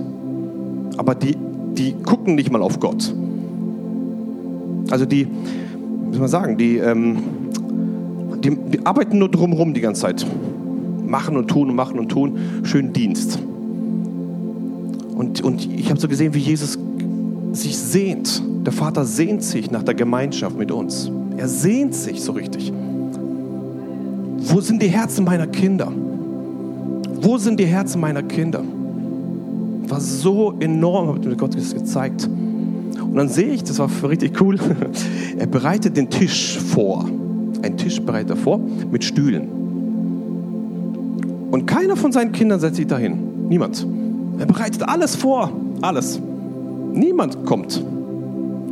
Aber 0.96 1.14
die, 1.14 1.36
die 1.74 1.94
gucken 1.94 2.34
nicht 2.34 2.50
mal 2.50 2.62
auf 2.62 2.80
Gott. 2.80 3.14
Also 4.90 5.06
die, 5.06 5.26
wie 5.26 6.12
soll 6.12 6.20
man 6.20 6.28
sagen, 6.28 6.56
die, 6.58 6.76
ähm, 6.76 7.18
die, 8.44 8.50
die 8.50 8.84
arbeiten 8.84 9.18
nur 9.18 9.30
drumherum 9.30 9.72
die 9.74 9.80
ganze 9.80 10.02
Zeit. 10.02 10.26
Machen 11.06 11.36
und 11.36 11.48
tun 11.48 11.70
und 11.70 11.76
machen 11.76 11.98
und 11.98 12.08
tun. 12.08 12.38
Schönen 12.62 12.92
Dienst. 12.92 13.38
Und, 15.22 15.40
und 15.40 15.72
ich 15.72 15.88
habe 15.88 16.00
so 16.00 16.08
gesehen, 16.08 16.34
wie 16.34 16.38
Jesus 16.38 16.78
sich 17.52 17.76
sehnt 17.76 18.42
der 18.64 18.72
Vater 18.72 19.04
sehnt 19.04 19.42
sich 19.42 19.70
nach 19.70 19.82
der 19.82 19.94
Gemeinschaft 19.94 20.56
mit 20.56 20.70
uns. 20.70 21.10
Er 21.36 21.48
sehnt 21.48 21.94
sich 21.94 22.22
so 22.22 22.32
richtig. 22.32 22.72
Wo 24.38 24.60
sind 24.60 24.80
die 24.80 24.88
Herzen 24.88 25.24
meiner 25.24 25.48
Kinder? 25.48 25.90
Wo 27.20 27.38
sind 27.38 27.58
die 27.58 27.66
Herzen 27.66 28.00
meiner 28.00 28.22
Kinder? 28.22 28.62
War 29.88 30.00
so 30.00 30.54
enorm, 30.60 31.08
hat 31.16 31.24
mir 31.24 31.36
Gott 31.36 31.56
das 31.56 31.74
gezeigt. 31.74 32.28
Und 32.28 33.16
dann 33.16 33.28
sehe 33.28 33.48
ich, 33.48 33.64
das 33.64 33.78
war 33.78 33.90
richtig 34.08 34.40
cool, 34.40 34.58
er 35.38 35.46
bereitet 35.46 35.96
den 35.96 36.08
Tisch 36.08 36.58
vor. 36.58 37.04
Ein 37.62 37.76
Tisch 37.76 38.00
bereitet 38.00 38.30
er 38.30 38.36
vor 38.36 38.60
mit 38.90 39.02
Stühlen. 39.04 39.48
Und 41.50 41.66
keiner 41.66 41.96
von 41.96 42.12
seinen 42.12 42.30
Kindern 42.32 42.60
setzt 42.60 42.76
sich 42.76 42.86
dahin. 42.86 43.48
Niemand. 43.48 43.84
Er 44.38 44.46
bereitet 44.46 44.88
alles 44.88 45.16
vor. 45.16 45.50
Alles. 45.80 46.20
Niemand 46.92 47.44
kommt. 47.44 47.82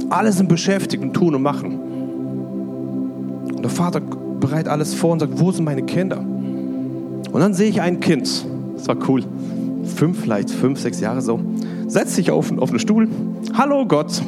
Alle 0.09 0.33
sind 0.33 0.49
beschäftigt 0.49 1.03
und 1.03 1.15
tun 1.15 1.35
und 1.35 1.43
machen. 1.43 1.79
Und 3.55 3.63
der 3.63 3.71
Vater 3.71 4.01
bereitet 4.01 4.69
alles 4.69 4.95
vor 4.95 5.13
und 5.13 5.21
sagt, 5.21 5.39
wo 5.39 5.53
sind 5.53 5.65
meine 5.65 5.83
Kinder? 5.83 6.19
Und 6.19 7.41
dann 7.41 7.55
sehe 7.55 7.69
ich 7.69 7.81
ein 7.81 8.01
Kind, 8.01 8.45
das 8.77 8.89
war 8.89 8.97
cool, 9.09 9.23
fünf, 9.85 10.21
vielleicht 10.21 10.51
fünf, 10.51 10.81
sechs 10.81 11.01
Jahre 11.01 11.21
so, 11.21 11.39
setzt 11.87 12.17
sich 12.17 12.31
auf, 12.31 12.51
auf 12.59 12.71
einen 12.71 12.81
Stuhl, 12.81 13.09
hallo 13.55 13.87
Gott. 13.87 14.21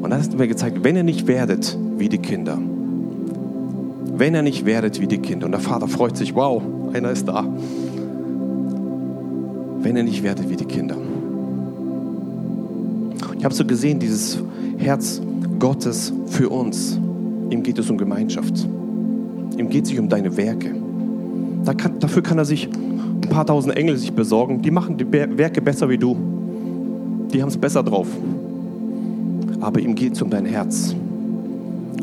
Und 0.00 0.10
dann 0.10 0.20
hast 0.20 0.32
du 0.32 0.36
mir 0.36 0.46
gezeigt, 0.46 0.84
wenn 0.84 0.94
ihr 0.94 1.02
nicht 1.02 1.26
werdet 1.26 1.76
wie 1.96 2.08
die 2.08 2.18
Kinder, 2.18 2.58
wenn 4.16 4.34
ihr 4.34 4.42
nicht 4.42 4.64
werdet 4.64 5.00
wie 5.00 5.08
die 5.08 5.18
Kinder, 5.18 5.46
und 5.46 5.52
der 5.52 5.60
Vater 5.60 5.88
freut 5.88 6.16
sich, 6.16 6.34
wow, 6.34 6.62
einer 6.92 7.10
ist 7.10 7.26
da, 7.26 7.44
wenn 9.80 9.96
ihr 9.96 10.02
nicht 10.02 10.22
werdet 10.22 10.48
wie 10.48 10.56
die 10.56 10.64
Kinder. 10.64 10.96
Ich 13.38 13.44
habe 13.44 13.54
so 13.54 13.64
gesehen, 13.64 13.98
dieses 13.98 14.42
Herz 14.78 15.20
Gottes 15.58 16.12
für 16.26 16.48
uns. 16.48 16.98
Ihm 17.50 17.62
geht 17.62 17.78
es 17.78 17.88
um 17.88 17.96
Gemeinschaft. 17.96 18.66
Ihm 19.56 19.68
geht 19.68 19.84
es 19.84 19.90
sich 19.90 19.98
um 19.98 20.08
deine 20.08 20.36
Werke. 20.36 20.74
Da 21.64 21.74
kann, 21.74 21.98
dafür 21.98 22.22
kann 22.22 22.38
er 22.38 22.44
sich 22.44 22.68
ein 22.68 23.28
paar 23.28 23.46
tausend 23.46 23.76
Engel 23.76 23.96
sich 23.96 24.12
besorgen. 24.12 24.62
Die 24.62 24.70
machen 24.70 24.96
die 24.96 25.10
Werke 25.10 25.60
besser 25.60 25.88
wie 25.88 25.98
du. 25.98 26.16
die 27.32 27.42
haben 27.42 27.48
es 27.48 27.56
besser 27.56 27.82
drauf. 27.82 28.08
Aber 29.60 29.80
ihm 29.80 29.94
geht 29.94 30.14
es 30.14 30.22
um 30.22 30.30
dein 30.30 30.46
Herz. 30.46 30.94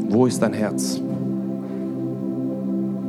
Wo 0.09 0.25
ist 0.25 0.41
dein 0.41 0.53
Herz? 0.53 1.01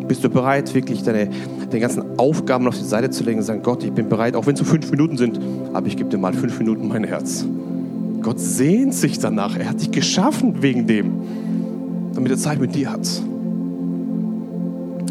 Bist 0.08 0.22
du 0.22 0.28
bereit, 0.28 0.74
wirklich 0.74 1.02
deine, 1.02 1.28
deine 1.68 1.80
ganzen 1.80 2.18
Aufgaben 2.18 2.66
auf 2.68 2.78
die 2.78 2.84
Seite 2.84 3.10
zu 3.10 3.24
legen 3.24 3.38
und 3.38 3.44
sagen, 3.44 3.62
Gott, 3.62 3.82
ich 3.82 3.92
bin 3.92 4.08
bereit, 4.08 4.36
auch 4.36 4.46
wenn 4.46 4.54
es 4.54 4.60
nur 4.60 4.68
fünf 4.68 4.90
Minuten 4.90 5.16
sind, 5.16 5.40
aber 5.72 5.86
ich 5.86 5.96
gebe 5.96 6.08
dir 6.08 6.18
mal 6.18 6.32
fünf 6.32 6.58
Minuten 6.58 6.88
mein 6.88 7.04
Herz. 7.04 7.44
Gott 8.22 8.40
sehnt 8.40 8.94
sich 8.94 9.18
danach. 9.18 9.56
Er 9.56 9.70
hat 9.70 9.80
dich 9.80 9.90
geschaffen 9.90 10.62
wegen 10.62 10.86
dem, 10.86 11.12
damit 12.14 12.30
er 12.30 12.38
Zeit 12.38 12.60
mit 12.60 12.74
dir 12.74 12.92
hat. 12.92 13.06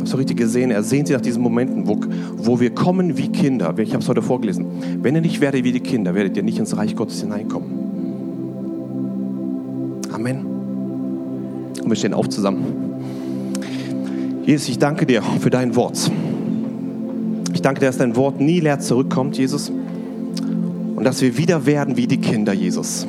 Ich 0.04 0.12
habe 0.12 0.20
richtig 0.20 0.38
gesehen, 0.38 0.70
er 0.70 0.84
sehnt 0.84 1.08
sich 1.08 1.16
nach 1.16 1.22
diesen 1.22 1.42
Momenten, 1.42 1.88
wo, 1.88 2.00
wo 2.38 2.60
wir 2.60 2.70
kommen 2.70 3.18
wie 3.18 3.30
Kinder. 3.30 3.74
Ich 3.78 3.94
habe 3.94 4.04
es 4.04 4.10
heute 4.10 4.22
vorgelesen. 4.22 4.66
Wenn 5.02 5.16
ihr 5.16 5.22
nicht 5.22 5.42
werdet 5.42 5.64
wie 5.64 5.72
die 5.72 5.80
Kinder, 5.80 6.14
werdet 6.14 6.38
ihr 6.38 6.44
nicht 6.44 6.60
ins 6.60 6.78
Reich 6.78 6.96
Gottes 6.96 7.22
hineinkommen. 7.22 7.70
Amen. 10.14 10.46
Und 11.82 11.90
wir 11.90 11.96
stehen 11.96 12.14
auf 12.14 12.30
zusammen. 12.30 12.95
Jesus, 14.46 14.70
ich 14.70 14.78
danke 14.78 15.08
dir 15.08 15.24
für 15.24 15.50
dein 15.50 15.76
Wort. 15.76 16.12
Ich 17.54 17.64
danke 17.64 17.80
dir, 17.80 17.88
dass 17.88 17.98
dein 17.98 18.16
Wort 18.16 18.40
nie 18.40 18.60
leer 18.60 18.80
zurückkommt, 18.80 19.38
Jesus. 19.40 19.72
Und 20.96 21.04
dass 21.04 21.22
wir 21.22 21.36
wieder 21.38 21.66
werden 21.66 21.98
wie 21.98 22.06
die 22.06 22.18
Kinder, 22.18 22.54
Jesus. 22.54 23.08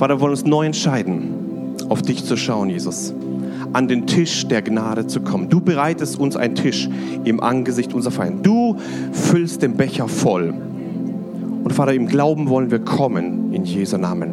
Vater, 0.00 0.16
wir 0.16 0.20
wollen 0.20 0.32
uns 0.32 0.44
neu 0.44 0.66
entscheiden, 0.66 1.76
auf 1.88 2.02
dich 2.02 2.24
zu 2.24 2.36
schauen, 2.36 2.70
Jesus. 2.70 3.14
An 3.72 3.86
den 3.86 4.08
Tisch 4.08 4.48
der 4.48 4.62
Gnade 4.62 5.06
zu 5.06 5.20
kommen. 5.20 5.48
Du 5.48 5.60
bereitest 5.60 6.18
uns 6.18 6.34
einen 6.34 6.56
Tisch 6.56 6.88
im 7.22 7.40
Angesicht 7.40 7.94
unserer 7.94 8.12
Feinde. 8.12 8.42
Du 8.42 8.76
füllst 9.12 9.62
den 9.62 9.76
Becher 9.76 10.08
voll. 10.08 10.52
Und 11.62 11.72
Vater, 11.72 11.94
im 11.94 12.08
Glauben 12.08 12.48
wollen 12.48 12.72
wir 12.72 12.80
kommen 12.80 13.52
in 13.52 13.64
Jesu 13.64 13.96
Namen. 13.96 14.30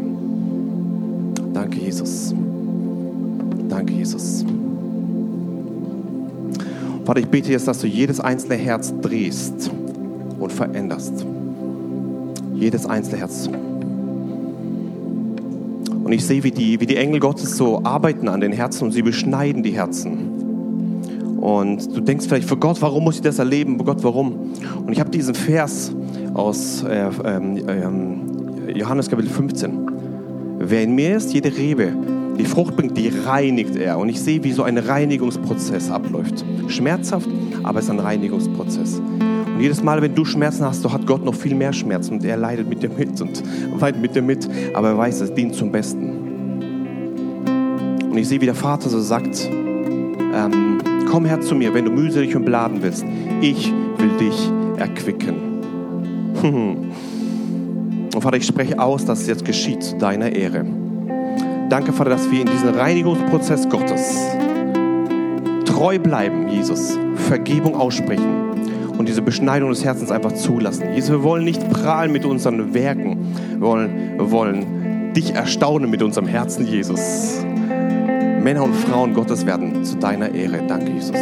Danke, 1.54 1.80
Jesus. 1.80 2.34
Danke, 3.70 3.94
Jesus. 3.94 4.44
Vater, 7.06 7.20
ich 7.20 7.28
bete 7.28 7.52
jetzt, 7.52 7.68
dass 7.68 7.80
du 7.80 7.88
jedes 7.88 8.20
einzelne 8.20 8.56
Herz 8.56 8.92
drehst 9.00 9.70
und 10.40 10.52
veränderst. 10.52 11.24
Jedes 12.56 12.88
einzelne 12.88 13.18
Herz. 13.20 13.48
Und 16.04 16.12
ich 16.12 16.26
sehe, 16.26 16.44
wie 16.44 16.50
die, 16.52 16.80
wie 16.80 16.88
die 16.88 16.98
Engel 16.98 17.20
Gottes 17.20 17.58
so 17.58 17.84
arbeiten 17.84 18.28
an 18.28 18.42
den 18.42 18.52
Herzen 18.52 18.86
und 18.86 18.92
sie 18.92 19.04
beschneiden 19.04 19.62
die 19.62 19.72
Herzen. 19.72 21.38
Und 21.42 21.96
du 21.96 22.02
denkst 22.02 22.26
vielleicht, 22.28 22.48
für 22.50 22.58
Gott, 22.58 22.82
warum 22.82 23.04
muss 23.04 23.18
ich 23.18 23.22
das 23.22 23.38
erleben? 23.38 23.78
Für 23.78 23.86
Gott, 23.86 24.04
warum? 24.04 24.54
Und 24.84 24.92
ich 24.92 25.00
habe 25.00 25.12
diesen 25.12 25.36
Vers 25.36 25.94
aus 26.34 26.84
äh, 26.84 27.08
äh, 27.08 28.72
Johannes 28.74 29.10
Kapitel 29.10 29.30
15. 29.30 29.92
Wer 30.58 30.82
in 30.82 30.96
mir 30.96 31.18
ist, 31.18 31.34
jede 31.34 31.56
Rebe, 31.56 31.94
die 32.38 32.46
Frucht 32.46 32.76
bringt, 32.76 32.98
die 32.98 33.10
reinigt 33.10 33.76
er. 33.76 33.98
Und 33.98 34.10
ich 34.10 34.22
sehe, 34.22 34.44
wie 34.44 34.52
so 34.52 34.64
ein 34.64 34.78
Reinigungsprozess 34.78 35.90
abläuft. 35.90 36.46
Schmerzhaft, 36.68 37.30
aber 37.64 37.80
es 37.80 37.86
ist 37.86 37.92
ein 37.92 38.00
Reinigungsprozess. 38.00 39.00
Und 39.00 39.62
jedes 39.62 39.82
Mal, 39.84 40.02
wenn 40.02 40.14
du 40.14 40.26
Schmerzen 40.26 40.66
hast, 40.66 40.82
so 40.82 40.92
hat 40.92 41.08
Gott 41.08 41.24
noch 41.24 41.36
viel 41.36 41.56
mehr 41.56 41.72
Schmerzen 41.72 42.16
und 42.16 42.26
er 42.26 42.38
leidet 42.38 42.68
mit 42.68 42.84
dir 42.84 42.90
mit 42.90 43.22
und 43.22 43.42
weint 43.80 44.02
mit 44.02 44.16
dir 44.16 44.22
mit, 44.22 44.50
aber 44.74 44.90
er 44.90 44.98
weiß, 44.98 45.22
es 45.22 45.34
dient 45.34 45.56
zum 45.56 45.72
Besten. 45.72 46.10
Und 48.10 48.18
ich 48.18 48.28
sehe, 48.28 48.42
wie 48.42 48.46
der 48.46 48.56
Vater 48.56 48.90
so 48.90 49.00
sagt, 49.00 49.50
ähm, 49.50 50.78
komm 51.10 51.26
her 51.26 51.40
zu 51.42 51.56
mir, 51.56 51.74
wenn 51.74 51.86
du 51.86 51.92
mühselig 51.92 52.36
und 52.36 52.46
beladen 52.46 52.82
bist. 52.82 53.06
Ich 53.42 53.72
will 53.98 54.12
dich 54.20 54.52
erquicken. 54.78 55.36
Und 58.16 58.22
Vater, 58.22 58.38
ich 58.38 58.46
spreche 58.46 58.80
aus, 58.80 59.04
dass 59.04 59.22
es 59.22 59.28
jetzt 59.28 59.44
geschieht 59.44 59.84
zu 59.84 59.98
deiner 59.98 60.32
Ehre. 60.32 60.66
Danke, 61.70 61.94
Vater, 61.94 62.12
dass 62.12 62.30
wir 62.30 62.42
in 62.42 62.48
diesem 62.48 62.76
Reinigungsprozess 62.76 63.68
Gottes 63.70 64.36
treu 65.66 66.00
bleiben, 66.00 66.48
Jesus, 66.48 66.98
Vergebung 67.16 67.76
aussprechen 67.76 68.94
und 68.98 69.10
diese 69.10 69.22
Beschneidung 69.22 69.70
des 69.70 69.84
Herzens 69.84 70.12
einfach 70.12 70.32
zulassen. 70.34 70.94
Jesus, 70.94 71.12
wir 71.12 71.24
wollen 71.24 71.44
nicht 71.44 71.70
prahlen 71.70 72.12
mit 72.12 72.24
unseren 72.24 72.74
Werken, 72.74 73.36
wir 73.52 73.62
wollen, 73.62 74.18
wir 74.18 74.32
wollen 74.32 75.14
dich 75.14 75.34
erstaunen 75.34 75.90
mit 75.90 76.02
unserem 76.02 76.28
Herzen, 76.28 76.68
Jesus. 76.68 77.44
Männer 78.42 78.64
und 78.64 78.76
Frauen 78.76 79.14
Gottes 79.14 79.46
werden 79.46 79.84
zu 79.84 79.98
deiner 79.98 80.34
Ehre. 80.34 80.62
Danke, 80.68 80.92
Jesus. 80.92 81.18